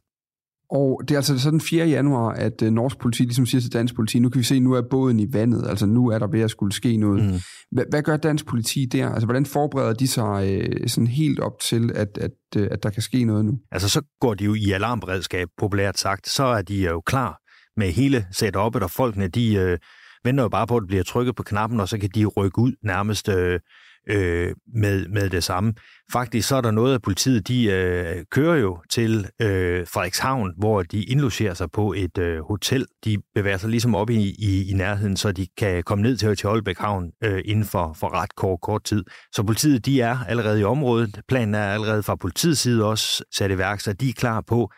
Og 0.74 1.00
det 1.08 1.14
er 1.14 1.18
altså 1.18 1.38
sådan 1.38 1.52
den 1.52 1.60
4. 1.60 1.86
januar, 1.86 2.32
at 2.32 2.62
øh, 2.62 2.70
norsk 2.70 2.98
politi 2.98 3.22
ligesom 3.22 3.46
siger 3.46 3.60
til 3.60 3.72
dansk 3.72 3.94
politi, 3.94 4.18
nu 4.18 4.28
kan 4.28 4.38
vi 4.38 4.44
se, 4.44 4.60
nu 4.60 4.72
er 4.72 4.82
båden 4.90 5.20
i 5.20 5.26
vandet, 5.32 5.68
altså 5.68 5.86
nu 5.86 6.08
er 6.08 6.18
der 6.18 6.26
ved 6.26 6.40
at 6.40 6.50
skulle 6.50 6.72
ske 6.72 6.96
noget. 6.96 7.24
Mm. 7.24 7.40
Hvad, 7.72 7.84
hvad 7.90 8.02
gør 8.02 8.16
dansk 8.16 8.46
politi 8.46 8.84
der? 8.84 9.08
Altså 9.08 9.26
hvordan 9.26 9.46
forbereder 9.46 9.92
de 9.92 10.08
sig 10.08 10.48
øh, 10.48 10.88
sådan 10.88 11.06
helt 11.06 11.40
op 11.40 11.60
til, 11.60 11.92
at, 11.94 12.18
at, 12.18 12.30
øh, 12.56 12.68
at 12.70 12.82
der 12.82 12.90
kan 12.90 13.02
ske 13.02 13.24
noget 13.24 13.44
nu? 13.44 13.58
Altså 13.72 13.88
så 13.88 14.02
går 14.20 14.34
de 14.34 14.44
jo 14.44 14.54
i 14.54 14.70
alarmberedskab, 14.70 15.48
populært 15.58 15.98
sagt. 15.98 16.28
Så 16.28 16.44
er 16.44 16.62
de 16.62 16.84
jo 16.84 17.00
klar 17.00 17.38
med 17.76 17.92
hele 17.92 18.26
setupet, 18.30 18.82
og 18.82 18.90
folkene 18.90 19.28
de 19.28 19.54
øh, 19.54 19.78
venter 20.24 20.44
jo 20.44 20.48
bare 20.48 20.66
på, 20.66 20.76
at 20.76 20.80
det 20.80 20.88
bliver 20.88 21.02
trykket 21.02 21.36
på 21.36 21.42
knappen, 21.42 21.80
og 21.80 21.88
så 21.88 21.98
kan 21.98 22.10
de 22.14 22.26
rykke 22.26 22.58
ud 22.58 22.72
nærmest 22.84 23.28
øh, 23.28 23.60
øh, 24.08 24.54
med, 24.74 25.08
med 25.08 25.30
det 25.30 25.44
samme. 25.44 25.74
Faktisk 26.12 26.48
så 26.48 26.56
er 26.56 26.60
der 26.60 26.70
noget 26.70 26.94
af 26.94 27.02
politiet, 27.02 27.48
de 27.48 27.64
øh, 27.64 28.24
kører 28.30 28.56
jo 28.56 28.78
til 28.90 29.28
øh, 29.42 29.86
Frederikshavn, 29.86 30.54
hvor 30.58 30.82
de 30.82 31.04
indlogerer 31.04 31.54
sig 31.54 31.70
på 31.70 31.92
et 31.92 32.18
øh, 32.18 32.40
hotel. 32.40 32.86
De 33.04 33.18
bevæger 33.34 33.56
sig 33.56 33.70
ligesom 33.70 33.94
op 33.94 34.10
i, 34.10 34.34
i, 34.38 34.70
i 34.70 34.72
nærheden, 34.72 35.16
så 35.16 35.32
de 35.32 35.46
kan 35.56 35.82
komme 35.82 36.02
ned 36.02 36.16
til, 36.16 36.36
til 36.36 36.48
Holbæk 36.48 36.78
Havn 36.78 37.10
øh, 37.24 37.42
inden 37.44 37.64
for, 37.64 37.92
for 37.92 38.14
ret 38.14 38.34
kort, 38.34 38.60
kort 38.60 38.84
tid. 38.84 39.04
Så 39.32 39.42
politiet, 39.42 39.86
de 39.86 40.00
er 40.00 40.18
allerede 40.28 40.60
i 40.60 40.64
området. 40.64 41.20
Planen 41.28 41.54
er 41.54 41.66
allerede 41.66 42.02
fra 42.02 42.16
politiets 42.16 42.60
side 42.60 42.84
også 42.84 43.24
sat 43.34 43.50
i 43.50 43.58
værk, 43.58 43.80
så 43.80 43.92
de 43.92 44.08
er 44.08 44.12
klar 44.12 44.40
på, 44.40 44.70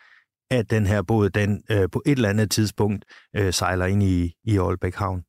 at 0.51 0.71
den 0.71 0.85
her 0.85 1.01
båd, 1.01 1.29
den 1.29 1.61
øh, 1.71 1.89
på 1.91 2.01
et 2.05 2.11
eller 2.11 2.29
andet 2.29 2.51
tidspunkt 2.51 3.05
øh, 3.35 3.53
sejler 3.53 3.85
ind 3.85 4.03
i, 4.03 4.33
i 4.43 4.57
Aalbæk 4.57 4.95
Havn. 4.95 5.21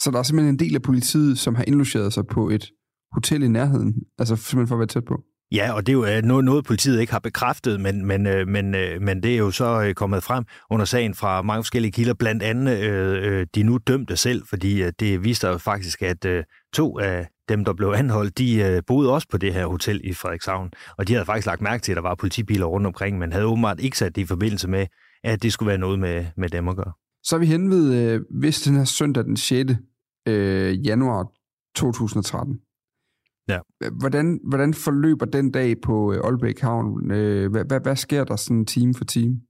Så 0.00 0.10
der 0.10 0.18
er 0.18 0.22
simpelthen 0.22 0.54
en 0.54 0.58
del 0.58 0.74
af 0.74 0.82
politiet, 0.82 1.38
som 1.38 1.54
har 1.54 1.64
indlogeret 1.66 2.12
sig 2.12 2.26
på 2.26 2.50
et 2.50 2.70
hotel 3.14 3.42
i 3.42 3.48
nærheden, 3.48 3.94
altså 4.18 4.36
simpelthen 4.36 4.68
for 4.68 4.74
at 4.74 4.78
være 4.78 4.86
tæt 4.86 5.04
på? 5.04 5.22
Ja, 5.52 5.72
og 5.72 5.86
det 5.86 5.92
er 5.92 5.96
jo 5.96 6.06
øh, 6.06 6.22
noget, 6.22 6.44
noget 6.44 6.64
politiet 6.64 7.00
ikke 7.00 7.12
har 7.12 7.20
bekræftet, 7.20 7.80
men, 7.80 8.06
men, 8.06 8.26
øh, 8.26 8.48
men, 8.48 8.74
øh, 8.74 9.02
men 9.02 9.22
det 9.22 9.34
er 9.34 9.38
jo 9.38 9.50
så 9.50 9.92
kommet 9.96 10.22
frem 10.22 10.44
under 10.70 10.84
sagen 10.84 11.14
fra 11.14 11.42
mange 11.42 11.62
forskellige 11.62 11.92
kilder, 11.92 12.14
blandt 12.14 12.42
andet 12.42 12.78
øh, 12.78 13.46
de 13.54 13.62
nu 13.62 13.78
dømte 13.78 14.16
selv, 14.16 14.42
fordi 14.46 14.90
det 14.90 15.24
viste 15.24 15.48
jo 15.48 15.58
faktisk, 15.58 16.02
at 16.02 16.24
øh, 16.24 16.44
to 16.72 16.98
af 16.98 17.28
dem, 17.48 17.64
der 17.64 17.72
blev 17.72 17.88
anholdt, 17.88 18.38
de 18.38 18.56
øh, 18.56 18.82
boede 18.86 19.12
også 19.12 19.28
på 19.30 19.38
det 19.38 19.54
her 19.54 19.66
hotel 19.66 20.00
i 20.04 20.12
Frederikshavn, 20.12 20.70
og 20.98 21.08
de 21.08 21.12
havde 21.12 21.26
faktisk 21.26 21.46
lagt 21.46 21.62
mærke 21.62 21.82
til, 21.82 21.92
at 21.92 21.96
der 21.96 22.02
var 22.02 22.14
politibiler 22.14 22.66
rundt 22.66 22.86
omkring, 22.86 23.18
men 23.18 23.32
havde 23.32 23.46
åbenbart 23.46 23.80
ikke 23.80 23.98
sat 23.98 24.16
det 24.16 24.22
i 24.22 24.26
forbindelse 24.26 24.68
med, 24.68 24.86
at 25.24 25.42
det 25.42 25.52
skulle 25.52 25.68
være 25.68 25.78
noget 25.78 25.98
med, 25.98 26.26
med 26.36 26.48
dem 26.48 26.68
at 26.68 26.76
gøre. 26.76 26.92
Så 27.22 27.36
er 27.36 27.40
vi 27.40 27.46
hen 27.46 27.70
ved, 27.70 27.94
øh, 27.94 28.20
hvis 28.40 28.60
den 28.60 28.76
her 28.76 28.84
søndag 28.84 29.24
den 29.24 29.36
6. 29.36 29.72
Øh, 30.28 30.86
januar 30.86 31.26
2013. 31.76 32.60
Ja. 33.48 33.58
Hvordan, 34.00 34.40
hvordan 34.48 34.74
forløber 34.74 35.26
den 35.26 35.50
dag 35.50 35.80
på 35.80 36.12
øh, 36.12 36.20
Aalbæk 36.24 36.60
Havn? 36.60 37.10
Øh, 37.10 37.50
hvad, 37.50 37.64
hvad, 37.64 37.80
hvad 37.80 37.96
sker 37.96 38.24
der 38.24 38.36
sådan 38.36 38.66
time 38.66 38.94
for 38.94 39.04
time? 39.04 39.40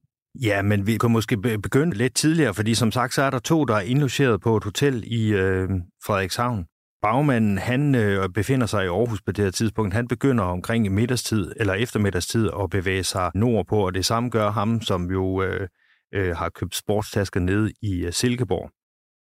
Ja, 0.42 0.62
men 0.62 0.86
vi 0.86 0.96
kan 0.96 1.10
måske 1.10 1.36
begynde 1.36 1.96
lidt 1.96 2.14
tidligere, 2.14 2.54
fordi 2.54 2.74
som 2.74 2.92
sagt, 2.92 3.14
så 3.14 3.22
er 3.22 3.30
der 3.30 3.38
to, 3.38 3.64
der 3.64 3.74
er 3.74 3.80
indlogeret 3.80 4.40
på 4.40 4.56
et 4.56 4.64
hotel 4.64 5.04
i 5.06 5.32
øh, 5.32 5.68
Frederikshavn. 6.06 6.64
Bagmanden, 7.02 7.58
han 7.58 7.94
øh, 7.94 8.28
befinder 8.28 8.66
sig 8.66 8.84
i 8.84 8.88
Aarhus 8.88 9.22
på 9.22 9.32
det 9.32 9.44
her 9.44 9.50
tidspunkt. 9.50 9.94
Han 9.94 10.08
begynder 10.08 10.44
omkring 10.44 10.94
middagstid 10.94 11.52
eller 11.56 11.74
eftermiddagstid 11.74 12.50
at 12.62 12.70
bevæge 12.70 13.04
sig 13.04 13.30
nordpå, 13.34 13.86
og 13.86 13.94
det 13.94 14.04
samme 14.04 14.30
gør 14.30 14.50
ham, 14.50 14.80
som 14.80 15.10
jo 15.10 15.42
øh, 15.42 15.68
øh, 16.14 16.36
har 16.36 16.48
købt 16.48 16.74
sportstasker 16.74 17.40
nede 17.40 17.72
i 17.82 18.04
øh, 18.06 18.12
Silkeborg. 18.12 18.70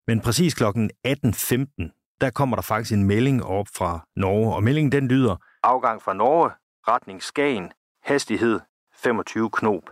Men 0.07 0.19
præcis 0.19 0.53
klokken 0.53 0.91
18.15, 1.07 2.02
der 2.21 2.29
kommer 2.29 2.55
der 2.55 2.63
faktisk 2.63 2.93
en 2.93 3.03
melding 3.03 3.43
op 3.43 3.67
fra 3.75 4.07
Norge, 4.15 4.55
og 4.55 4.63
meldingen 4.63 4.91
den 4.91 5.07
lyder, 5.07 5.35
afgang 5.63 6.01
fra 6.01 6.13
Norge, 6.13 6.51
retning 6.87 7.23
Skagen, 7.23 7.71
hastighed 8.03 8.59
25 9.03 9.49
knop. 9.49 9.83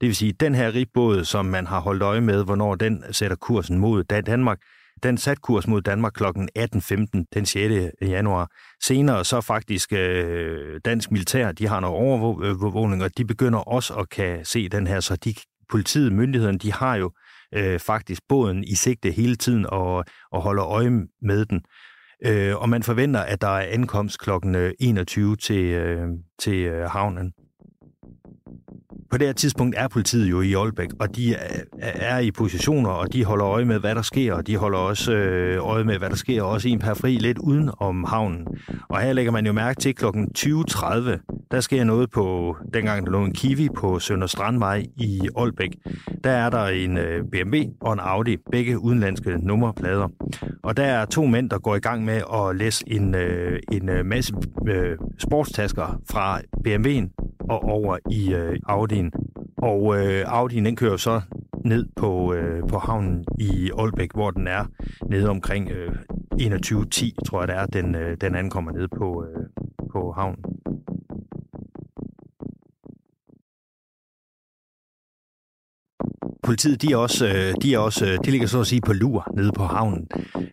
Det 0.00 0.06
vil 0.06 0.16
sige, 0.16 0.28
at 0.28 0.40
den 0.40 0.54
her 0.54 0.74
ribbåd, 0.74 1.24
som 1.24 1.44
man 1.46 1.66
har 1.66 1.80
holdt 1.80 2.02
øje 2.02 2.20
med, 2.20 2.44
hvornår 2.44 2.74
den 2.74 3.04
sætter 3.12 3.36
kursen 3.36 3.78
mod 3.78 4.04
Danmark, 4.04 4.58
den 5.02 5.18
satte 5.18 5.40
kurs 5.40 5.66
mod 5.66 5.82
Danmark 5.82 6.12
kl. 6.12 6.24
18.15 6.24 7.24
den 7.34 7.46
6. 7.46 7.94
januar. 8.02 8.50
Senere 8.84 9.24
så 9.24 9.40
faktisk 9.40 9.92
øh, 9.92 10.80
dansk 10.84 11.10
militær, 11.10 11.52
de 11.52 11.66
har 11.66 11.80
noget 11.80 11.96
overvågning, 11.96 13.02
og 13.02 13.18
de 13.18 13.24
begynder 13.24 13.58
også 13.58 13.94
at 13.94 14.08
kan 14.08 14.44
se 14.44 14.68
den 14.68 14.86
her, 14.86 15.00
så 15.00 15.16
de, 15.16 15.34
politiet, 15.68 16.12
myndighederne, 16.12 16.58
de 16.58 16.72
har 16.72 16.96
jo 16.96 17.10
øh, 17.54 17.80
faktisk 17.80 18.22
båden 18.28 18.64
i 18.64 18.74
sigte 18.74 19.10
hele 19.10 19.36
tiden 19.36 19.66
og, 19.68 20.04
og 20.32 20.42
holder 20.42 20.64
øje 20.64 20.90
med 21.22 21.44
den. 21.44 21.60
Øh, 22.26 22.56
og 22.56 22.68
man 22.68 22.82
forventer, 22.82 23.20
at 23.20 23.40
der 23.40 23.48
er 23.48 23.66
ankomst 23.70 24.18
kl. 24.20 24.30
21 24.80 25.30
øh, 25.30 25.38
til, 25.38 25.64
øh, 25.64 26.08
til 26.38 26.54
øh, 26.54 26.90
havnen. 26.90 27.32
På 29.10 29.18
det 29.18 29.26
her 29.26 29.32
tidspunkt 29.32 29.76
er 29.78 29.88
politiet 29.88 30.30
jo 30.30 30.40
i 30.40 30.54
Aalbæk, 30.54 30.88
og 31.00 31.16
de 31.16 31.34
er 31.82 32.18
i 32.18 32.30
positioner, 32.30 32.90
og 32.90 33.12
de 33.12 33.24
holder 33.24 33.46
øje 33.46 33.64
med, 33.64 33.78
hvad 33.80 33.94
der 33.94 34.02
sker, 34.02 34.34
og 34.34 34.46
de 34.46 34.56
holder 34.56 34.78
også 34.78 35.12
øh, 35.12 35.66
øje 35.66 35.84
med, 35.84 35.98
hvad 35.98 36.10
der 36.10 36.16
sker, 36.16 36.42
også 36.42 36.68
i 36.68 36.70
en 36.70 36.78
par 36.78 36.94
fri 36.94 37.16
lidt 37.16 37.38
uden 37.38 37.70
om 37.78 38.04
havnen. 38.04 38.46
Og 38.88 39.00
her 39.00 39.12
lægger 39.12 39.32
man 39.32 39.46
jo 39.46 39.52
mærke 39.52 39.80
til 39.80 39.94
kl. 39.94 40.04
20.30, 40.04 41.33
der 41.54 41.60
sker 41.60 41.84
noget 41.84 42.10
på, 42.10 42.56
dengang 42.74 43.06
der 43.06 43.12
lå 43.12 43.24
en 43.24 43.32
Kiwi 43.32 43.68
på 43.76 43.98
Sønder 43.98 44.26
Strandvej 44.26 44.86
i 44.96 45.20
Aalbæk. 45.36 45.76
Der 46.24 46.30
er 46.30 46.50
der 46.50 46.66
en 46.66 46.96
øh, 46.96 47.24
BMW 47.32 47.56
og 47.80 47.92
en 47.92 48.00
Audi, 48.00 48.36
begge 48.52 48.78
udenlandske 48.78 49.38
nummerplader. 49.46 50.08
Og 50.62 50.76
der 50.76 50.82
er 50.82 51.04
to 51.04 51.26
mænd, 51.26 51.50
der 51.50 51.58
går 51.58 51.76
i 51.76 51.78
gang 51.78 52.04
med 52.04 52.22
at 52.34 52.56
læse 52.56 52.84
en, 52.86 53.14
øh, 53.14 53.60
en 53.72 53.88
øh, 53.88 54.06
masse 54.06 54.34
sportstasker 55.18 56.00
fra 56.10 56.40
BMW'en 56.68 57.36
og 57.50 57.62
over 57.64 57.98
i 58.10 58.34
Audi'en. 58.68 59.10
Og 59.56 59.96
øh, 59.96 60.22
Audi'en 60.22 60.64
den 60.64 60.76
kører 60.76 60.96
så 60.96 61.20
ned 61.64 61.86
på, 61.96 62.34
øh, 62.34 62.68
på 62.68 62.78
havnen 62.78 63.24
i 63.40 63.70
Aalbæk, 63.78 64.12
hvor 64.14 64.30
den 64.30 64.46
er 64.46 64.64
nede 65.10 65.28
omkring 65.28 65.70
øh, 65.70 65.92
21.10, 66.32 67.14
tror 67.26 67.40
jeg 67.40 67.48
det 67.48 67.56
er, 67.56 67.66
den, 67.66 67.94
øh, 67.94 68.16
den 68.20 68.34
ankommer 68.34 68.72
ned 68.72 68.88
på, 68.88 69.24
øh, 69.24 69.46
på 69.92 70.12
havnen. 70.12 70.63
Politiet, 76.44 76.82
de 76.82 76.92
er 76.92 76.96
også, 76.96 77.26
øh, 77.26 77.54
de 77.62 77.74
er 77.74 77.78
også, 77.78 78.06
øh, 78.06 78.18
de 78.24 78.30
ligger 78.30 78.46
så 78.46 78.60
at 78.60 78.66
sige 78.66 78.80
på 78.80 78.92
lur 78.92 79.32
nede 79.36 79.52
på 79.52 79.64
havnen. 79.64 80.06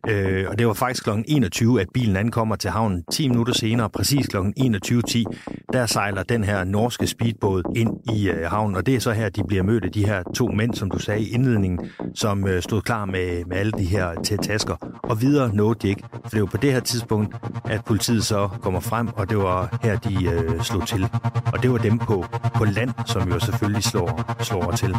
Øh, 0.09 0.45
og 0.49 0.59
det 0.59 0.67
var 0.67 0.73
faktisk 0.73 1.03
kl. 1.03 1.09
21, 1.27 1.81
at 1.81 1.87
bilen 1.93 2.15
ankommer 2.15 2.55
til 2.55 2.69
havnen. 2.69 3.03
10 3.11 3.27
minutter 3.27 3.53
senere, 3.53 3.89
præcis 3.89 4.27
kl. 4.27 4.37
21.10, 4.37 5.23
der 5.73 5.85
sejler 5.85 6.23
den 6.23 6.43
her 6.43 6.63
norske 6.63 7.07
speedbåd 7.07 7.63
ind 7.75 8.15
i 8.15 8.29
øh, 8.29 8.51
havnen. 8.51 8.75
Og 8.75 8.85
det 8.85 8.95
er 8.95 8.99
så 8.99 9.11
her, 9.11 9.29
de 9.29 9.43
bliver 9.47 9.63
mødt 9.63 9.85
af 9.85 9.91
de 9.91 10.05
her 10.05 10.23
to 10.35 10.47
mænd, 10.47 10.73
som 10.73 10.91
du 10.91 10.99
sagde 10.99 11.21
i 11.21 11.33
indledningen, 11.33 11.79
som 12.15 12.47
stod 12.59 12.81
klar 12.81 13.05
med, 13.05 13.45
med 13.45 13.57
alle 13.57 13.71
de 13.71 13.85
her 13.85 14.37
tasker. 14.41 14.75
Og 15.03 15.21
videre 15.21 15.55
nåede 15.55 15.79
de 15.81 15.89
ikke, 15.89 16.03
for 16.11 16.29
det 16.29 16.39
var 16.39 16.45
på 16.45 16.57
det 16.57 16.71
her 16.73 16.79
tidspunkt, 16.79 17.35
at 17.65 17.85
politiet 17.85 18.25
så 18.25 18.49
kommer 18.61 18.79
frem, 18.79 19.07
og 19.15 19.29
det 19.29 19.37
var 19.37 19.79
her, 19.83 19.97
de 19.97 20.25
øh, 20.25 20.61
slog 20.61 20.87
til. 20.87 21.07
Og 21.53 21.63
det 21.63 21.71
var 21.71 21.77
dem 21.77 21.99
på, 21.99 22.25
på 22.55 22.65
land, 22.65 22.89
som 23.05 23.29
jo 23.29 23.39
selvfølgelig 23.39 23.83
slår, 23.83 24.35
slår 24.43 24.71
til. 24.71 24.95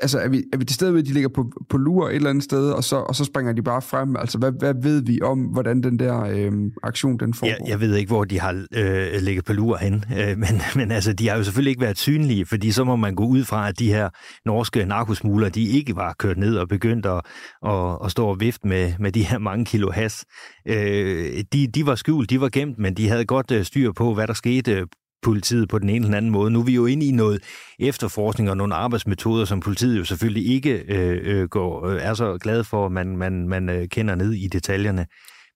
Altså 0.00 0.18
er 0.18 0.28
vi, 0.28 0.44
er 0.52 0.56
vi 0.56 0.64
til 0.64 0.74
stede 0.74 0.92
ved, 0.92 1.00
at 1.00 1.06
de 1.06 1.12
ligger 1.12 1.28
på, 1.28 1.52
på 1.68 1.76
lur 1.76 2.08
et 2.08 2.14
eller 2.14 2.30
andet 2.30 2.44
sted, 2.44 2.70
og 2.70 2.84
så, 2.84 2.96
og 2.96 3.14
så 3.14 3.24
springer 3.24 3.52
de 3.52 3.62
bare 3.62 3.82
frem? 3.82 4.16
Altså 4.16 4.38
hvad, 4.38 4.52
hvad 4.58 4.74
ved 4.82 5.02
vi 5.02 5.22
om, 5.22 5.38
hvordan 5.38 5.82
den 5.82 5.98
der 5.98 6.20
øh, 6.20 6.52
aktion 6.82 7.18
den 7.18 7.34
foregår? 7.34 7.56
Jeg, 7.64 7.70
jeg 7.70 7.80
ved 7.80 7.94
ikke, 7.94 8.08
hvor 8.08 8.24
de 8.24 8.40
har 8.40 8.64
øh, 8.74 9.20
ligget 9.20 9.44
på 9.44 9.52
lur 9.52 9.76
hen, 9.76 10.04
øh, 10.18 10.38
men, 10.38 10.60
men 10.76 10.90
altså, 10.90 11.12
de 11.12 11.28
har 11.28 11.36
jo 11.36 11.44
selvfølgelig 11.44 11.70
ikke 11.70 11.82
været 11.82 11.98
synlige, 11.98 12.46
fordi 12.46 12.72
så 12.72 12.84
må 12.84 12.96
man 12.96 13.14
gå 13.14 13.24
ud 13.24 13.44
fra, 13.44 13.68
at 13.68 13.78
de 13.78 13.88
her 13.88 14.08
norske 14.46 14.84
narkosmugler, 14.84 15.48
de 15.48 15.62
ikke 15.62 15.96
var 15.96 16.14
kørt 16.18 16.38
ned 16.38 16.56
og 16.56 16.68
begyndt 16.68 17.06
at, 17.06 17.20
at, 17.66 17.98
at 18.04 18.10
stå 18.10 18.26
og 18.26 18.40
vifte 18.40 18.68
med, 18.68 18.92
med 18.98 19.12
de 19.12 19.24
her 19.24 19.38
mange 19.38 19.64
kilo 19.64 19.90
has. 19.90 20.24
Øh, 20.68 21.44
de, 21.52 21.66
de 21.66 21.86
var 21.86 21.94
skjult, 21.94 22.30
de 22.30 22.40
var 22.40 22.48
gemt, 22.48 22.78
men 22.78 22.94
de 22.94 23.08
havde 23.08 23.24
godt 23.24 23.50
øh, 23.50 23.64
styr 23.64 23.92
på, 23.92 24.14
hvad 24.14 24.26
der 24.26 24.34
skete 24.34 24.86
politiet 25.22 25.68
på 25.68 25.78
den 25.78 25.88
ene 25.88 26.04
eller 26.04 26.16
anden 26.16 26.30
måde. 26.30 26.50
Nu 26.50 26.60
er 26.60 26.64
vi 26.64 26.74
jo 26.74 26.86
inde 26.86 27.06
i 27.06 27.10
noget 27.10 27.42
efterforskning 27.78 28.50
og 28.50 28.56
nogle 28.56 28.74
arbejdsmetoder, 28.74 29.44
som 29.44 29.60
politiet 29.60 29.98
jo 29.98 30.04
selvfølgelig 30.04 30.46
ikke 30.46 30.84
øh, 30.88 31.20
øh 31.24 31.48
går, 31.48 31.86
øh, 31.86 32.02
er 32.02 32.14
så 32.14 32.38
glade 32.40 32.64
for, 32.64 32.86
at 32.86 32.92
man, 32.92 33.16
man, 33.16 33.48
man 33.48 33.68
øh, 33.68 33.88
kender 33.88 34.14
ned 34.14 34.32
i 34.32 34.46
detaljerne. 34.46 35.06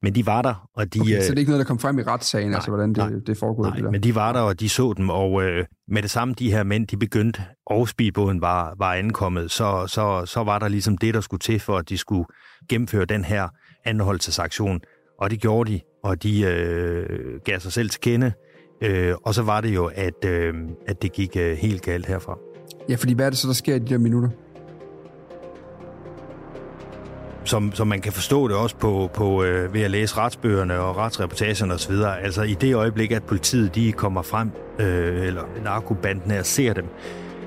Men 0.03 0.15
de 0.15 0.27
var 0.27 0.43
der, 0.43 0.69
og 0.75 0.95
de... 0.95 1.01
Okay, 1.01 1.21
så 1.23 1.29
det 1.31 1.35
er 1.35 1.39
ikke 1.39 1.51
noget, 1.51 1.65
der 1.65 1.69
kom 1.69 1.79
frem 1.79 1.99
i 1.99 2.03
retssagen, 2.03 2.49
nej, 2.49 2.55
altså 2.55 2.71
hvordan 2.71 2.89
det, 2.89 2.97
nej, 2.97 3.11
det 3.27 3.39
foregår? 3.39 3.65
Nej, 3.65 3.75
det 3.75 3.85
der. 3.85 3.91
men 3.91 4.03
de 4.03 4.15
var 4.15 4.33
der, 4.33 4.41
og 4.41 4.61
de 4.61 4.69
så 4.69 4.95
dem, 4.97 5.11
og 5.11 5.43
øh, 5.43 5.65
med 5.89 6.03
det 6.03 6.11
samme, 6.11 6.35
de 6.39 6.51
her 6.51 6.63
mænd, 6.63 6.87
de 6.87 6.97
begyndte, 6.97 7.43
og 7.67 7.89
speedbåden 7.89 8.41
var, 8.41 8.75
var 8.79 8.95
ankommet, 8.95 9.51
så, 9.51 9.87
så, 9.87 10.23
så 10.27 10.45
var 10.45 10.59
der 10.59 10.69
ligesom 10.69 10.99
det, 10.99 11.15
der 11.15 11.21
skulle 11.21 11.41
til, 11.41 11.61
for 11.61 11.79
at 11.79 11.89
de 11.89 11.99
skulle 11.99 12.25
gennemføre 12.69 13.05
den 13.05 13.25
her 13.25 13.49
anholdelsesaktion. 13.85 14.81
Og 15.21 15.31
det 15.31 15.41
gjorde 15.41 15.73
de, 15.73 15.81
og 16.05 16.23
de 16.23 16.41
øh, 16.41 17.41
gav 17.45 17.61
sig 17.61 17.73
selv 17.73 17.91
til 17.91 18.01
kende, 18.01 18.33
Øh, 18.83 19.15
og 19.23 19.35
så 19.35 19.43
var 19.43 19.61
det 19.61 19.75
jo, 19.75 19.91
at, 19.95 20.25
øh, 20.25 20.55
at 20.87 21.03
det 21.03 21.13
gik 21.13 21.37
øh, 21.37 21.57
helt 21.57 21.83
galt 21.83 22.07
herfra. 22.07 22.39
Ja, 22.89 22.95
fordi 22.95 23.13
hvad 23.13 23.27
er 23.27 23.31
det 23.31 23.39
så, 23.39 23.47
der 23.49 23.55
sker 23.55 23.75
i 23.75 23.79
de 23.79 23.87
der 23.87 23.99
minutter? 23.99 24.29
som, 27.45 27.75
som 27.75 27.87
man 27.87 28.01
kan 28.01 28.13
forstå 28.13 28.49
det 28.49 28.57
også 28.57 28.77
på, 28.77 29.11
på 29.15 29.43
øh, 29.43 29.75
ved 29.75 29.83
at 29.83 29.91
læse 29.91 30.17
retsbøgerne 30.17 30.81
og 30.81 30.97
retsreportagerne 30.97 31.75
osv. 31.75 31.95
Altså 32.23 32.43
i 32.43 32.55
det 32.55 32.75
øjeblik, 32.75 33.13
at 33.13 33.23
politiet 33.23 33.75
de 33.75 33.93
kommer 33.93 34.23
frem, 34.23 34.51
øh, 34.79 35.27
eller 35.27 35.43
narkobanden 35.65 36.31
her 36.31 36.43
ser 36.43 36.73
dem, 36.73 36.87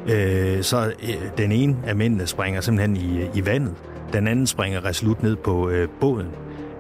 øh, 0.10 0.64
så 0.64 0.94
øh, 1.04 1.38
den 1.38 1.52
ene 1.52 1.78
af 1.86 1.96
mændene 1.96 2.28
springer 2.28 2.62
simpelthen 2.62 2.98
i, 2.98 3.30
i 3.36 3.46
vandet. 3.46 3.76
Den 4.14 4.28
anden 4.28 4.48
springer 4.48 4.86
resolut 4.86 5.24
ned 5.24 5.36
på 5.36 5.70
øh, 5.70 5.88
båden, 6.00 6.28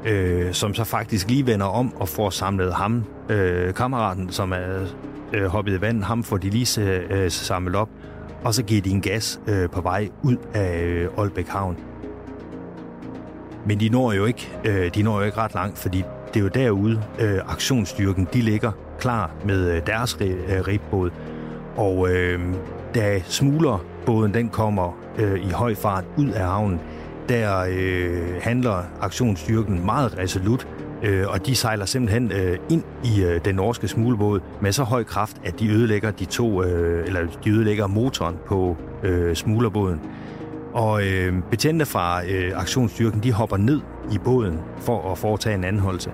øh, 0.05 0.53
som 0.53 0.73
så 0.73 0.83
faktisk 0.83 1.29
lige 1.29 1.47
vender 1.47 1.65
om 1.65 1.93
og 1.95 2.09
får 2.09 2.29
samlet 2.29 2.73
ham, 2.73 3.03
øh, 3.29 3.73
kammeraten, 3.73 4.31
som 4.31 4.51
er 4.51 4.85
øh, 5.33 5.45
hoppet 5.45 5.77
i 5.77 5.81
vandet, 5.81 6.03
ham 6.03 6.23
får 6.23 6.37
de 6.37 6.49
lige 6.49 6.81
øh, 7.09 7.31
samlet 7.31 7.75
op, 7.75 7.89
og 8.43 8.53
så 8.53 8.63
giver 8.63 8.81
de 8.81 8.89
en 8.89 9.01
gas 9.01 9.39
øh, 9.47 9.69
på 9.69 9.81
vej 9.81 10.09
ud 10.23 10.37
af 10.53 10.83
øh, 10.83 11.09
Aalbæk 11.17 11.47
Havn. 11.47 11.77
Men 13.65 13.79
de 13.79 13.89
når 13.89 14.13
jo 14.13 14.25
ikke, 14.25 14.57
øh, 14.65 14.95
de 14.95 15.03
når 15.03 15.19
jo 15.19 15.25
ikke 15.25 15.37
ret 15.37 15.53
langt, 15.53 15.77
fordi 15.77 16.03
det 16.33 16.39
er 16.39 16.43
jo 16.43 16.47
derude, 16.47 17.03
øh, 17.19 17.39
aktionsstyrken, 17.47 18.27
de 18.33 18.41
ligger 18.41 18.71
klar 18.99 19.31
med 19.45 19.71
øh, 19.71 19.81
deres 19.87 20.17
øh, 20.21 20.67
ribbåd. 20.67 21.09
Og 21.77 22.09
øh, 22.09 22.39
da 22.95 23.21
smuglerbåden 23.23 24.33
den 24.33 24.49
kommer 24.49 24.97
øh, 25.17 25.45
i 25.45 25.49
høj 25.49 25.75
fart 25.75 26.03
ud 26.17 26.29
af 26.29 26.45
havnen, 26.45 26.79
der 27.29 27.65
øh, 27.69 28.41
handler 28.41 28.83
aktionsstyrken 29.01 29.85
meget 29.85 30.17
resolut, 30.17 30.67
øh, 31.03 31.27
og 31.27 31.45
de 31.45 31.55
sejler 31.55 31.85
simpelthen 31.85 32.31
øh, 32.31 32.57
ind 32.69 32.83
i 33.03 33.23
øh, 33.23 33.45
den 33.45 33.55
norske 33.55 33.87
smuglebåd 33.87 34.39
med 34.61 34.71
så 34.71 34.83
høj 34.83 35.03
kraft, 35.03 35.37
at 35.45 35.59
de 35.59 35.69
ødelægger 35.69 36.11
de 36.11 36.25
to, 36.25 36.63
øh, 36.63 37.07
eller 37.07 37.21
de 37.43 37.49
ødelægger 37.49 37.87
motoren 37.87 38.35
på 38.45 38.77
øh, 39.03 39.35
smuglerbåden. 39.35 39.99
Og 40.73 41.07
øh, 41.07 41.33
betjente 41.51 41.85
fra 41.85 42.25
øh, 42.25 42.59
aktionsstyrken, 42.59 43.23
de 43.23 43.31
hopper 43.31 43.57
ned 43.57 43.81
i 44.11 44.17
båden 44.17 44.59
for 44.77 45.11
at 45.11 45.17
foretage 45.17 45.55
en 45.55 45.63
anholdelse. 45.63 46.11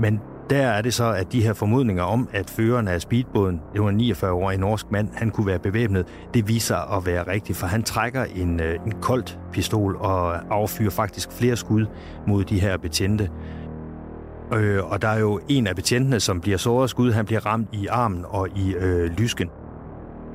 Men 0.00 0.20
der 0.50 0.66
er 0.66 0.82
det 0.82 0.94
så, 0.94 1.12
at 1.12 1.32
de 1.32 1.42
her 1.42 1.52
formodninger 1.52 2.02
om, 2.02 2.28
at 2.32 2.50
føreren 2.50 2.88
af 2.88 3.00
speedbåden, 3.00 3.60
det 3.72 3.82
var 3.82 3.88
en 3.88 4.00
49-årig 4.00 4.58
norsk 4.58 4.90
mand, 4.90 5.08
han 5.14 5.30
kunne 5.30 5.46
være 5.46 5.58
bevæbnet, 5.58 6.06
det 6.34 6.48
viser 6.48 6.96
at 6.96 7.06
være 7.06 7.26
rigtigt, 7.26 7.58
for 7.58 7.66
han 7.66 7.82
trækker 7.82 8.24
en, 8.24 8.60
øh, 8.60 8.78
en 8.86 8.92
koldt 9.00 9.38
pistol 9.52 9.96
og 9.96 10.36
affyrer 10.54 10.90
faktisk 10.90 11.32
flere 11.32 11.56
skud 11.56 11.86
mod 12.26 12.44
de 12.44 12.60
her 12.60 12.76
betjente. 12.76 13.30
Øh, 14.54 14.84
og 14.84 15.02
der 15.02 15.08
er 15.08 15.18
jo 15.18 15.40
en 15.48 15.66
af 15.66 15.76
betjentene, 15.76 16.20
som 16.20 16.40
bliver 16.40 16.58
såret 16.58 16.90
skud, 16.90 17.12
han 17.12 17.26
bliver 17.26 17.46
ramt 17.46 17.68
i 17.72 17.86
armen 17.86 18.24
og 18.28 18.48
i 18.56 18.74
øh, 18.74 19.10
lysken. 19.10 19.50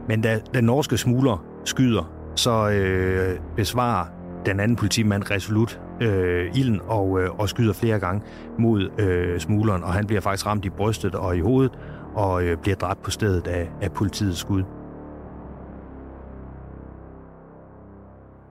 Men 0.07 0.21
da 0.21 0.39
den 0.53 0.63
norske 0.63 0.97
smugler 0.97 1.43
skyder, 1.65 2.11
så 2.35 2.69
øh, 2.69 3.39
besvarer 3.55 4.05
den 4.51 4.59
anden 4.59 4.75
politimand 4.75 5.31
resolut 5.31 5.81
øh, 6.01 6.51
ilden 6.55 6.81
og, 6.87 7.21
øh, 7.21 7.39
og 7.39 7.49
skyder 7.49 7.73
flere 7.73 7.99
gange 7.99 8.21
mod 8.59 8.89
øh, 8.99 9.39
smugleren, 9.39 9.83
og 9.83 9.93
han 9.93 10.07
bliver 10.07 10.21
faktisk 10.21 10.45
ramt 10.45 10.65
i 10.65 10.69
brystet 10.69 11.15
og 11.15 11.37
i 11.37 11.39
hovedet, 11.39 11.79
og 12.15 12.43
øh, 12.43 12.57
bliver 12.57 12.75
dræbt 12.75 13.01
på 13.01 13.11
stedet 13.11 13.47
af, 13.47 13.69
af 13.81 13.91
politiets 13.91 14.39
skud. 14.39 14.63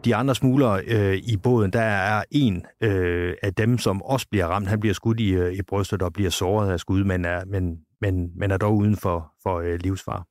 De 0.04 0.16
andre 0.16 0.34
smuglere 0.34 0.80
øh, 0.86 1.14
i 1.16 1.36
båden, 1.36 1.72
der 1.72 1.80
er 1.80 2.22
en 2.30 2.64
øh, 2.82 3.34
af 3.42 3.54
dem, 3.54 3.78
som 3.78 4.02
også 4.02 4.26
bliver 4.30 4.46
ramt. 4.46 4.68
Han 4.68 4.80
bliver 4.80 4.94
skudt 4.94 5.20
i, 5.20 5.30
øh, 5.30 5.52
i 5.52 5.62
brystet 5.62 6.02
og 6.02 6.12
bliver 6.12 6.30
såret 6.30 6.70
af 6.70 6.80
skud, 6.80 7.04
men 7.04 7.24
er, 7.24 7.44
men, 7.46 7.76
men, 8.00 8.30
men 8.36 8.50
er 8.50 8.56
dog 8.56 8.76
uden 8.76 8.96
for, 8.96 9.32
for 9.42 9.58
øh, 9.58 9.78
livsfar. 9.80 10.26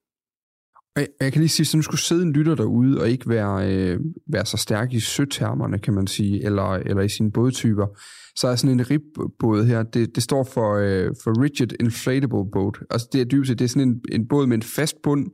Jeg, 0.96 1.08
jeg 1.22 1.34
kan 1.34 1.42
lige 1.42 1.50
sige, 1.50 1.68
at 1.70 1.76
nu 1.76 1.82
skulle 1.82 2.02
sidde 2.02 2.24
en 2.24 2.34
lytter 2.34 2.56
derude 2.56 3.02
og 3.02 3.10
ikke 3.10 3.30
være, 3.30 3.76
øh, 3.76 4.00
være 4.28 4.46
så 4.46 4.58
stærk 4.58 4.94
i 4.94 5.00
søtermerne, 5.00 5.80
kan 5.80 5.94
man 5.94 6.08
sige, 6.08 6.46
eller, 6.46 6.70
eller 6.72 7.02
i 7.02 7.10
sine 7.10 7.32
bådtyper, 7.32 7.88
så 8.36 8.48
er 8.48 8.56
sådan 8.56 8.80
en 8.80 8.90
ribbåd 8.92 9.66
her, 9.66 9.84
det, 9.84 10.16
det 10.16 10.24
står 10.24 10.44
for, 10.44 10.76
øh, 10.76 11.12
for 11.24 11.44
Rigid 11.44 11.68
Inflatable 11.80 12.52
Boat. 12.52 12.78
Altså 12.90 13.08
det 13.14 13.22
er 13.22 13.26
dybest 13.26 13.48
set, 13.48 13.60
det 13.60 13.66
er 13.66 13.70
sådan 13.70 13.90
en, 13.90 14.02
en 14.12 14.28
båd 14.28 14.48
med 14.48 14.58
en 14.58 14.64
fast 14.64 14.96
bund, 15.04 15.28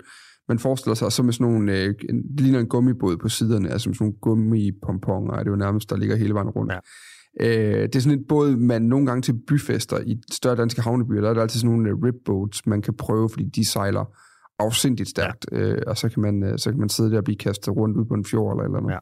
man 0.48 0.60
forestiller 0.60 0.96
sig, 0.96 1.12
så 1.12 1.24
med 1.24 1.34
sådan 1.34 1.52
nogle, 1.52 1.78
øh, 1.78 1.94
det 2.10 2.42
ligner 2.42 2.60
en 2.60 2.68
gummibåd 2.68 3.18
på 3.18 3.30
siderne, 3.30 3.70
altså 3.70 3.90
med 3.90 3.96
sådan 3.96 4.06
nogle 4.06 4.20
gummipomponger, 4.22 5.34
er 5.34 5.44
det 5.44 5.52
jo 5.52 5.56
nærmest, 5.56 5.90
der 5.90 5.98
ligger 5.98 6.16
hele 6.16 6.34
vejen 6.34 6.50
rundt. 6.50 6.74
Ja. 6.74 6.80
Øh, 7.42 7.84
det 7.84 7.96
er 7.96 8.00
sådan 8.00 8.20
en 8.20 8.26
båd, 8.30 8.56
man 8.56 8.82
nogle 8.82 9.06
gange 9.06 9.22
til 9.22 9.34
byfester 9.48 10.00
i 10.06 10.18
større 10.32 10.56
danske 10.56 10.82
havnebyer, 10.82 11.22
der 11.22 11.30
er 11.30 11.34
der 11.34 11.42
altid 11.42 11.60
sådan 11.60 11.76
nogle 11.76 11.90
øh, 11.90 11.96
ribboats, 11.96 12.66
man 12.66 12.82
kan 12.82 12.94
prøve, 12.98 13.30
fordi 13.30 13.46
de 13.56 13.66
sejler 13.66 14.06
afsindigt 14.62 15.10
stærkt, 15.10 15.46
ja. 15.52 15.58
øh, 15.58 15.82
og 15.88 15.98
så 15.98 16.10
kan, 16.10 16.22
man, 16.22 16.44
øh, 16.44 16.60
så 16.60 16.70
kan 16.72 16.80
man 16.80 16.90
sidde 16.90 17.12
der 17.12 17.18
og 17.18 17.24
blive 17.24 17.38
kastet 17.38 17.76
rundt 17.76 17.98
ud 17.98 18.06
på 18.06 18.14
en 18.14 18.26
fjord 18.26 18.54
eller 18.54 18.64
eller 18.64 18.80
noget. 18.80 18.94
Ja. 18.94 19.00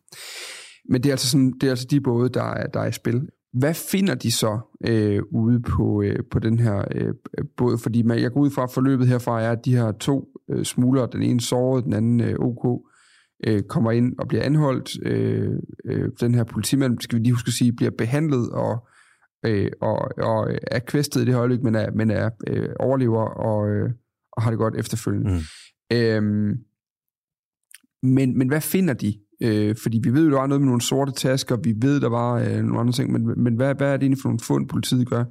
Men 0.90 1.04
det 1.04 1.10
er, 1.10 1.14
altså 1.14 1.30
sådan, 1.30 1.54
det 1.62 1.68
er 1.68 1.70
altså 1.70 1.88
de 1.92 2.02
både, 2.02 2.30
der 2.30 2.44
er, 2.44 2.68
der 2.68 2.80
er 2.80 2.88
i 2.88 2.92
spil. 2.92 3.28
Hvad 3.54 3.74
finder 3.74 4.16
de 4.16 4.32
så 4.32 4.60
øh, 4.88 5.22
ude 5.32 5.62
på, 5.62 6.02
øh, 6.02 6.20
på 6.32 6.40
den 6.40 6.60
her 6.60 6.84
øh, 6.96 7.14
båd? 7.58 7.78
Fordi 7.78 8.02
man, 8.02 8.22
jeg 8.22 8.32
går 8.32 8.42
ud 8.42 8.50
fra, 8.50 8.64
at 8.64 8.72
forløbet 8.72 9.08
herfra 9.08 9.42
er, 9.42 9.52
at 9.52 9.66
de 9.66 9.76
her 9.76 9.92
to 9.92 10.28
øh, 10.50 10.66
smuglere, 10.66 11.08
den 11.12 11.22
ene 11.22 11.42
såret, 11.42 11.84
den 11.84 11.94
anden 11.94 12.22
øh, 12.22 12.36
OK, 12.40 12.82
øh, 13.48 13.64
kommer 13.64 13.92
ind 13.92 14.14
og 14.20 14.28
bliver 14.28 14.44
anholdt. 14.44 15.06
Øh, 15.06 15.52
øh, 15.86 16.10
den 16.20 16.36
her 16.36 16.44
politimand, 16.44 17.00
skal 17.00 17.18
vi 17.18 17.24
lige 17.24 17.34
huske 17.34 17.50
at 17.50 17.54
sige, 17.54 17.74
bliver 17.74 17.92
behandlet 17.98 18.50
og, 18.50 18.88
øh, 19.46 19.72
og, 19.82 19.98
og 20.18 20.52
er 20.72 20.80
kvæstet 20.80 21.22
i 21.22 21.26
det 21.26 21.34
her 21.34 21.40
øjeblik, 21.40 21.64
men 21.64 21.76
er, 21.76 21.92
men 21.92 22.12
er 22.12 22.30
øh, 22.48 22.70
overlever 22.80 23.24
og, 23.24 23.70
øh, 23.70 23.90
og 24.40 24.44
har 24.44 24.52
det 24.52 24.58
godt 24.58 24.76
efterfølgende. 24.76 25.32
Mm. 25.32 25.98
Øhm, 25.98 26.58
men, 28.04 28.38
men 28.38 28.48
hvad 28.48 28.62
finder 28.62 28.94
de? 28.94 29.14
Øh, 29.44 29.76
fordi 29.84 30.00
vi 30.04 30.14
ved 30.14 30.26
jo, 30.26 30.32
der 30.32 30.40
var 30.40 30.48
noget 30.48 30.62
med 30.62 30.68
nogle 30.68 30.82
sorte 30.82 31.12
tasker, 31.12 31.58
vi 31.64 31.74
ved, 31.82 32.02
der 32.02 32.10
var 32.10 32.34
øh, 32.34 32.64
nogle 32.64 32.80
andre 32.80 32.94
ting, 32.94 33.12
men, 33.12 33.44
men 33.44 33.56
hvad, 33.56 33.76
hvad 33.76 33.88
er 33.88 33.98
det 33.98 34.04
egentlig 34.04 34.22
for 34.22 34.30
nogle 34.30 34.40
fund, 34.44 34.70
politiet 34.70 35.10
gør 35.10 35.26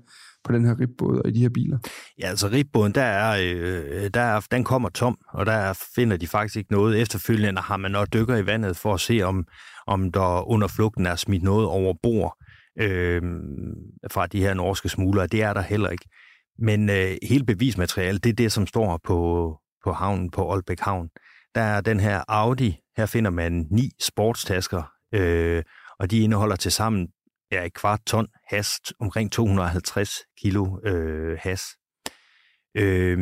på 0.44 0.52
den 0.52 0.64
her 0.64 0.80
ribbåd 0.80 1.18
og 1.18 1.28
i 1.28 1.32
de 1.32 1.40
her 1.40 1.48
biler? 1.48 1.78
Ja, 2.18 2.26
altså 2.26 2.48
ribbåden, 2.48 2.92
der 2.94 3.02
er, 3.02 3.54
øh, 3.54 4.10
der 4.14 4.20
er, 4.20 4.46
den 4.50 4.64
kommer 4.64 4.88
tom, 4.88 5.18
og 5.32 5.46
der 5.46 5.86
finder 5.94 6.16
de 6.16 6.26
faktisk 6.26 6.56
ikke 6.56 6.72
noget. 6.72 7.00
Efterfølgende 7.00 7.60
har 7.60 7.76
man 7.76 7.94
også 7.94 8.10
dykker 8.14 8.36
i 8.36 8.46
vandet 8.46 8.76
for 8.76 8.94
at 8.94 9.00
se, 9.00 9.22
om, 9.22 9.46
om 9.86 10.12
der 10.12 10.50
under 10.50 10.68
flugten 10.68 11.06
er 11.06 11.16
smidt 11.16 11.42
noget 11.42 11.66
over 11.66 11.94
bord 12.02 12.36
øh, 12.80 13.22
fra 14.10 14.26
de 14.26 14.40
her 14.40 14.54
norske 14.54 14.88
smuglere. 14.88 15.26
Det 15.26 15.42
er 15.42 15.52
der 15.52 15.62
heller 15.62 15.88
ikke. 15.88 16.08
Men 16.58 16.90
øh, 16.90 17.16
hele 17.22 17.44
bevismaterialet, 17.44 18.24
det 18.24 18.30
er 18.30 18.34
det, 18.34 18.52
som 18.52 18.66
står 18.66 19.00
på, 19.04 19.58
på 19.84 19.92
havnen 19.92 20.30
på 20.30 20.52
Aalbæk 20.52 20.80
Havn. 20.80 21.08
Der 21.54 21.60
er 21.60 21.80
den 21.80 22.00
her 22.00 22.24
Audi, 22.28 22.76
her 22.96 23.06
finder 23.06 23.30
man 23.30 23.66
ni 23.70 23.90
sportstasker, 24.00 24.82
øh, 25.14 25.62
og 25.98 26.10
de 26.10 26.20
indeholder 26.20 26.56
til 26.56 26.72
sammen 26.72 27.08
ja, 27.52 27.64
et 27.64 27.74
kvart 27.74 28.00
ton 28.06 28.26
has, 28.46 28.80
omkring 29.00 29.32
250 29.32 30.10
kilo 30.40 30.78
øh, 30.84 31.38
has. 31.40 31.62
Øh, 32.76 33.18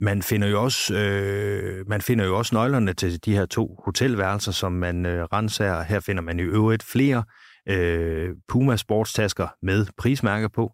man 0.00 0.22
finder 0.22 0.48
jo 0.48 0.62
også 0.62 0.94
øh, 0.94 1.88
man 1.88 2.00
finder 2.00 2.24
jo 2.24 2.38
også 2.38 2.54
nøglerne 2.54 2.92
til 2.92 3.24
de 3.24 3.32
her 3.36 3.46
to 3.46 3.80
hotelværelser, 3.84 4.52
som 4.52 4.72
man 4.72 5.06
øh, 5.06 5.24
renser. 5.24 5.82
Her 5.82 6.00
finder 6.00 6.22
man 6.22 6.38
i 6.38 6.42
øvrigt 6.42 6.82
flere 6.82 7.24
øh, 7.68 8.30
Puma 8.48 8.76
sportstasker 8.76 9.48
med 9.62 9.86
prismærker 9.98 10.48
på. 10.48 10.72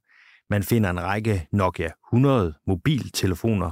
Man 0.51 0.63
finder 0.63 0.91
en 0.91 1.03
række 1.03 1.47
Nokia 1.53 1.91
100 2.13 2.55
mobiltelefoner, 2.67 3.71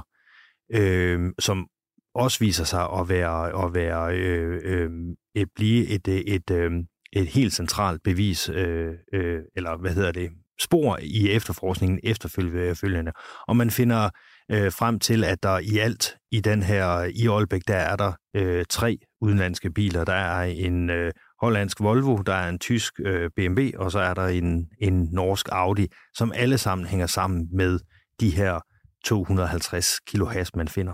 øh, 0.73 1.31
som 1.39 1.67
også 2.15 2.39
viser 2.39 2.63
sig 2.63 2.89
at 2.99 3.09
være 3.09 3.65
at 3.65 3.73
være 3.73 4.17
øh, 4.17 4.61
øh, 4.63 4.89
et 5.35 5.47
blive 5.55 5.87
et 5.87 6.07
et, 6.07 6.35
et, 6.35 6.51
øh, 6.51 6.71
et 7.13 7.27
helt 7.27 7.53
centralt 7.53 8.03
bevis 8.03 8.49
øh, 8.49 8.93
øh, 9.13 9.41
eller 9.55 9.77
hvad 9.77 9.91
hedder 9.91 10.11
det 10.11 10.29
spor 10.59 10.99
i 11.01 11.29
efterforskningen 11.31 11.99
efterfølgende. 12.03 13.11
Og 13.47 13.55
man 13.55 13.71
finder 13.71 14.09
øh, 14.51 14.71
frem 14.71 14.99
til, 14.99 15.23
at 15.23 15.43
der 15.43 15.59
i 15.59 15.77
alt 15.77 16.17
i 16.31 16.39
den 16.39 16.63
her 16.63 17.11
i 17.15 17.27
Aalbæk, 17.27 17.61
der 17.67 17.75
er 17.75 17.95
der 17.95 18.13
øh, 18.35 18.65
tre 18.69 18.97
udenlandske 19.21 19.71
biler. 19.71 20.05
Der 20.05 20.13
er 20.13 20.43
en 20.43 20.89
øh, 20.89 21.11
hollandsk 21.43 21.79
Volvo, 21.79 22.17
der 22.17 22.33
er 22.33 22.49
en 22.49 22.59
tysk 22.59 22.93
øh, 22.99 23.29
BMW, 23.35 23.61
og 23.75 23.91
så 23.91 23.99
er 23.99 24.13
der 24.13 24.27
en, 24.27 24.69
en 24.79 25.09
norsk 25.11 25.49
Audi, 25.51 25.87
som 26.13 26.31
alle 26.35 26.57
sammen 26.57 26.87
hænger 26.87 27.07
sammen 27.07 27.49
med 27.51 27.79
de 28.19 28.29
her 28.29 28.59
250 29.05 29.99
kilo 29.99 30.25
has, 30.25 30.55
man 30.55 30.67
finder. 30.67 30.93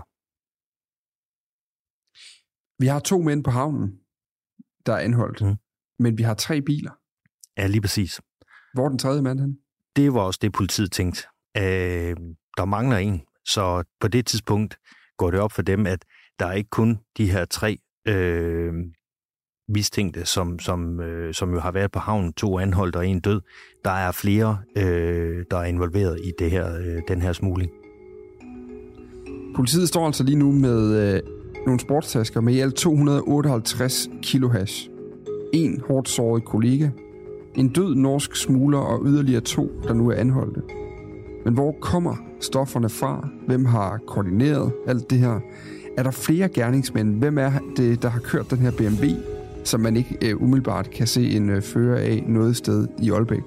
Vi 2.82 2.86
har 2.86 3.00
to 3.00 3.22
mænd 3.22 3.44
på 3.44 3.50
havnen, 3.50 3.98
der 4.86 4.92
er 4.92 4.98
anholdt, 4.98 5.40
mm. 5.40 5.56
men 5.98 6.18
vi 6.18 6.22
har 6.22 6.34
tre 6.34 6.62
biler. 6.62 6.92
Ja, 7.56 7.66
lige 7.66 7.80
præcis. 7.80 8.20
Hvor 8.74 8.84
er 8.84 8.88
den 8.88 8.98
tredje 8.98 9.22
mand 9.22 9.40
hen? 9.40 9.58
Det 9.96 10.14
var 10.14 10.20
også 10.20 10.38
det, 10.42 10.52
politiet 10.52 10.92
tænkte. 10.92 11.22
Øh, 11.56 12.16
der 12.56 12.64
mangler 12.64 12.96
en, 12.96 13.22
så 13.44 13.84
på 14.00 14.08
det 14.08 14.26
tidspunkt 14.26 14.78
går 15.16 15.30
det 15.30 15.40
op 15.40 15.52
for 15.52 15.62
dem, 15.62 15.86
at 15.86 16.04
der 16.38 16.46
er 16.46 16.52
ikke 16.52 16.70
kun 16.70 16.98
de 17.16 17.30
her 17.30 17.44
tre 17.44 17.78
øh, 18.08 18.72
mistænkte, 19.70 20.26
som, 20.26 20.58
som, 20.58 21.00
øh, 21.00 21.34
som 21.34 21.52
jo 21.52 21.60
har 21.60 21.72
været 21.72 21.92
på 21.92 21.98
havnen, 21.98 22.32
to 22.32 22.58
anholdt 22.58 22.96
og 22.96 23.06
en 23.06 23.20
død. 23.20 23.40
Der 23.84 23.90
er 23.90 24.12
flere, 24.12 24.58
øh, 24.76 25.44
der 25.50 25.56
er 25.56 25.64
involveret 25.64 26.18
i 26.24 26.32
det 26.38 26.50
her, 26.50 26.76
øh, 26.76 27.02
den 27.08 27.22
her 27.22 27.32
smugling. 27.32 27.70
Politiet 29.56 29.88
står 29.88 30.06
altså 30.06 30.24
lige 30.24 30.38
nu 30.38 30.52
med 30.52 31.14
øh, 31.14 31.20
nogle 31.66 31.80
sportstasker 31.80 32.40
med 32.40 32.54
i 32.54 32.60
alt 32.60 32.74
258 32.74 34.08
kilo 34.22 34.48
hash. 34.48 34.90
En 35.52 35.82
hårdt 35.88 36.08
såret 36.08 36.44
kollega, 36.44 36.88
en 37.54 37.68
død 37.68 37.94
norsk 37.94 38.36
smugler 38.36 38.78
og 38.78 39.02
yderligere 39.06 39.40
to, 39.40 39.70
der 39.88 39.94
nu 39.94 40.10
er 40.10 40.14
anholdte. 40.14 40.62
Men 41.44 41.54
hvor 41.54 41.76
kommer 41.80 42.16
stofferne 42.40 42.88
fra? 42.88 43.28
Hvem 43.46 43.64
har 43.64 43.98
koordineret 44.06 44.72
alt 44.86 45.10
det 45.10 45.18
her? 45.18 45.40
Er 45.98 46.02
der 46.02 46.10
flere 46.10 46.48
gerningsmænd? 46.48 47.18
Hvem 47.18 47.38
er 47.38 47.52
det, 47.76 48.02
der 48.02 48.08
har 48.08 48.20
kørt 48.20 48.50
den 48.50 48.58
her 48.58 48.70
BMW, 48.70 49.06
som 49.64 49.80
man 49.80 49.96
ikke 49.96 50.34
uh, 50.34 50.42
umiddelbart 50.42 50.90
kan 50.90 51.06
se 51.06 51.36
en 51.36 51.50
uh, 51.50 51.62
fører 51.62 51.98
af 51.98 52.24
noget 52.26 52.56
sted 52.56 52.88
i 52.98 53.10
Aalbæk? 53.10 53.42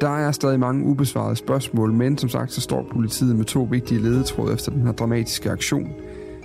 Der 0.00 0.08
er 0.08 0.32
stadig 0.32 0.60
mange 0.60 0.86
ubesvarede 0.86 1.36
spørgsmål, 1.36 1.92
men 1.92 2.18
som 2.18 2.28
sagt 2.28 2.52
så 2.52 2.60
står 2.60 2.86
politiet 2.92 3.36
med 3.36 3.44
to 3.44 3.68
vigtige 3.70 4.00
ledetråde 4.00 4.54
efter 4.54 4.72
den 4.72 4.82
her 4.82 4.92
dramatiske 4.92 5.50
aktion. 5.50 5.88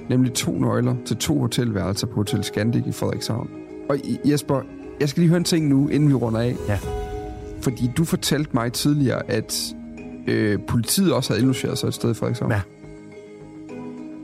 Nemlig 0.10 0.34
to 0.34 0.52
nøgler 0.52 0.96
til 1.06 1.18
to 1.18 1.40
hotelværelser 1.40 2.08
på 2.08 2.14
Hotel 2.14 2.44
Scandic 2.44 2.84
i 2.88 2.92
Frederikshavn. 2.92 3.50
Og 3.90 3.98
Jesper, 4.26 4.62
jeg 5.00 5.10
skal 5.10 5.22
lige 5.22 5.30
høre 5.30 5.38
en 5.38 5.44
ting 5.44 5.68
nu, 5.68 5.88
inden 5.88 6.10
vi 6.10 6.14
runder 6.14 6.40
af. 6.40 6.56
Ja. 6.68 6.80
Fordi 7.62 7.92
du 7.98 8.04
fortalte 8.04 8.50
mig 8.54 8.74
tidligere, 8.74 9.32
at 9.32 9.76
øh, 10.28 10.60
politiet 10.68 11.14
også 11.14 11.34
havde 11.34 11.42
indlogeret 11.42 11.78
sig 11.78 11.88
et 11.88 11.94
sted 11.94 12.12
i 12.12 12.14
Frederikshavn. 12.14 12.52
Ja. 12.52 12.62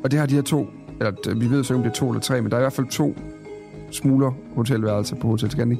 Og 0.04 0.12
det 0.12 0.20
har 0.20 0.26
de 0.26 0.36
her 0.36 0.42
to, 0.42 0.68
eller 1.00 1.36
vi 1.36 1.50
ved 1.50 1.64
så 1.64 1.74
ikke, 1.74 1.78
om 1.78 1.84
det 1.84 1.90
er 1.90 2.00
to 2.00 2.10
eller 2.10 2.22
tre, 2.22 2.42
men 2.42 2.52
der 2.52 2.58
er 2.58 2.62
i 2.62 2.64
hvert 2.64 2.74
fald 2.74 2.88
to 2.88 3.16
smugler 3.94 4.32
hotelværelser 4.56 5.16
på 5.16 5.28
Hotel 5.28 5.52
Scandic. 5.52 5.80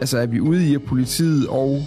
Altså 0.00 0.18
er 0.18 0.26
vi 0.26 0.40
ude 0.40 0.66
i, 0.66 0.74
at 0.74 0.82
politiet 0.82 1.48
og 1.48 1.82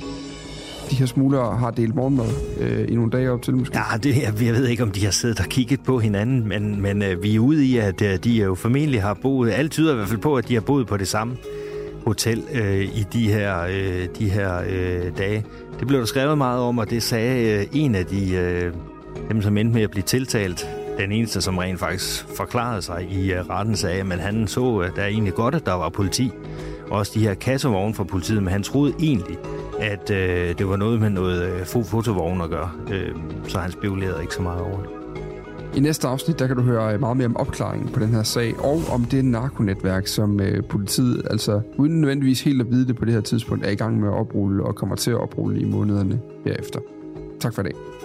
de 0.91 0.95
her 0.95 1.05
smuglere 1.05 1.57
har 1.57 1.71
delt 1.71 1.95
morgenmad 1.95 2.29
øh, 2.59 2.85
i 2.89 2.95
nogle 2.95 3.11
dage 3.11 3.31
op 3.31 3.41
til 3.41 3.55
måske? 3.55 3.77
Ja, 3.77 3.97
det, 3.97 4.21
jeg 4.23 4.55
ved 4.55 4.67
ikke, 4.67 4.83
om 4.83 4.91
de 4.91 5.03
har 5.03 5.11
siddet 5.11 5.39
og 5.39 5.45
kigget 5.45 5.79
på 5.83 5.99
hinanden, 5.99 6.47
men, 6.47 6.81
men 6.81 7.03
øh, 7.03 7.23
vi 7.23 7.35
er 7.35 7.39
ude 7.39 7.65
i, 7.65 7.77
at 7.77 8.01
øh, 8.01 8.17
de 8.17 8.31
jo 8.31 8.55
formentlig 8.55 9.01
har 9.01 9.13
boet, 9.13 9.51
alt 9.51 9.71
tyder 9.71 9.93
i 9.93 9.95
hvert 9.95 10.07
fald 10.07 10.19
på, 10.19 10.35
at 10.35 10.47
de 10.47 10.53
har 10.53 10.61
boet 10.61 10.87
på 10.87 10.97
det 10.97 11.07
samme 11.07 11.37
hotel 12.05 12.43
øh, 12.53 12.81
i 12.81 13.05
de 13.13 13.31
her, 13.31 13.61
øh, 13.61 14.07
de 14.19 14.29
her 14.29 14.61
øh, 14.69 15.17
dage. 15.17 15.45
Det 15.79 15.87
blev 15.87 15.99
der 15.99 16.05
skrevet 16.05 16.37
meget 16.37 16.59
om, 16.59 16.77
og 16.77 16.89
det 16.89 17.03
sagde 17.03 17.59
øh, 17.59 17.67
en 17.73 17.95
af 17.95 18.05
de, 18.05 18.35
øh, 18.35 18.73
dem, 19.29 19.41
som 19.41 19.57
endte 19.57 19.73
med 19.73 19.81
at 19.81 19.91
blive 19.91 20.03
tiltalt, 20.03 20.67
den 20.97 21.11
eneste, 21.11 21.41
som 21.41 21.57
rent 21.57 21.79
faktisk 21.79 22.25
forklarede 22.37 22.81
sig 22.81 23.07
i 23.11 23.33
øh, 23.33 23.49
retten, 23.49 23.75
sagde, 23.75 24.03
men 24.03 24.19
han 24.19 24.47
så, 24.47 24.77
at 24.77 24.91
der 24.95 25.05
egentlig 25.05 25.33
godt, 25.33 25.55
at 25.55 25.65
der 25.65 25.73
var 25.73 25.89
politi. 25.89 26.31
Også 26.89 27.11
de 27.15 27.19
her 27.19 27.33
kassevogne 27.33 27.93
fra 27.93 28.03
politiet, 28.03 28.43
men 28.43 28.51
han 28.51 28.63
troede 28.63 28.93
egentlig, 28.99 29.37
at 29.79 30.11
øh, 30.11 30.57
det 30.57 30.67
var 30.67 30.75
noget 30.75 31.01
med 31.01 31.09
noget 31.09 31.43
øh, 31.43 31.65
fotovogn 31.65 32.41
at 32.41 32.49
gøre. 32.49 32.71
Øh, 32.91 33.15
så 33.47 33.59
han 33.59 33.71
spekulerede 33.71 34.21
ikke 34.21 34.33
så 34.33 34.41
meget 34.41 34.61
over 34.61 34.81
det. 34.81 34.89
I 35.75 35.79
næste 35.79 36.07
afsnit, 36.07 36.39
der 36.39 36.47
kan 36.47 36.55
du 36.55 36.61
høre 36.61 36.93
øh, 36.93 36.99
meget 36.99 37.17
mere 37.17 37.27
om 37.27 37.37
opklaringen 37.37 37.89
på 37.89 37.99
den 37.99 38.09
her 38.09 38.23
sag, 38.23 38.59
og 38.59 38.81
om 38.93 39.05
det 39.05 39.25
narkonetværk, 39.25 40.07
som 40.07 40.39
øh, 40.39 40.63
politiet, 40.63 41.27
altså 41.29 41.61
uden 41.77 42.01
nødvendigvis 42.01 42.41
helt 42.41 42.61
at 42.61 42.71
vide 42.71 42.87
det 42.87 42.95
på 42.95 43.05
det 43.05 43.13
her 43.13 43.21
tidspunkt, 43.21 43.65
er 43.65 43.69
i 43.69 43.75
gang 43.75 43.99
med 43.99 44.07
at 44.07 44.13
oprulle 44.13 44.63
og 44.63 44.75
kommer 44.75 44.95
til 44.95 45.11
at 45.11 45.17
oprulle 45.17 45.59
i 45.61 45.65
månederne 45.65 46.19
herefter. 46.45 46.79
Tak 47.39 47.53
for 47.53 47.61
i 47.61 47.65
dag. 47.65 48.04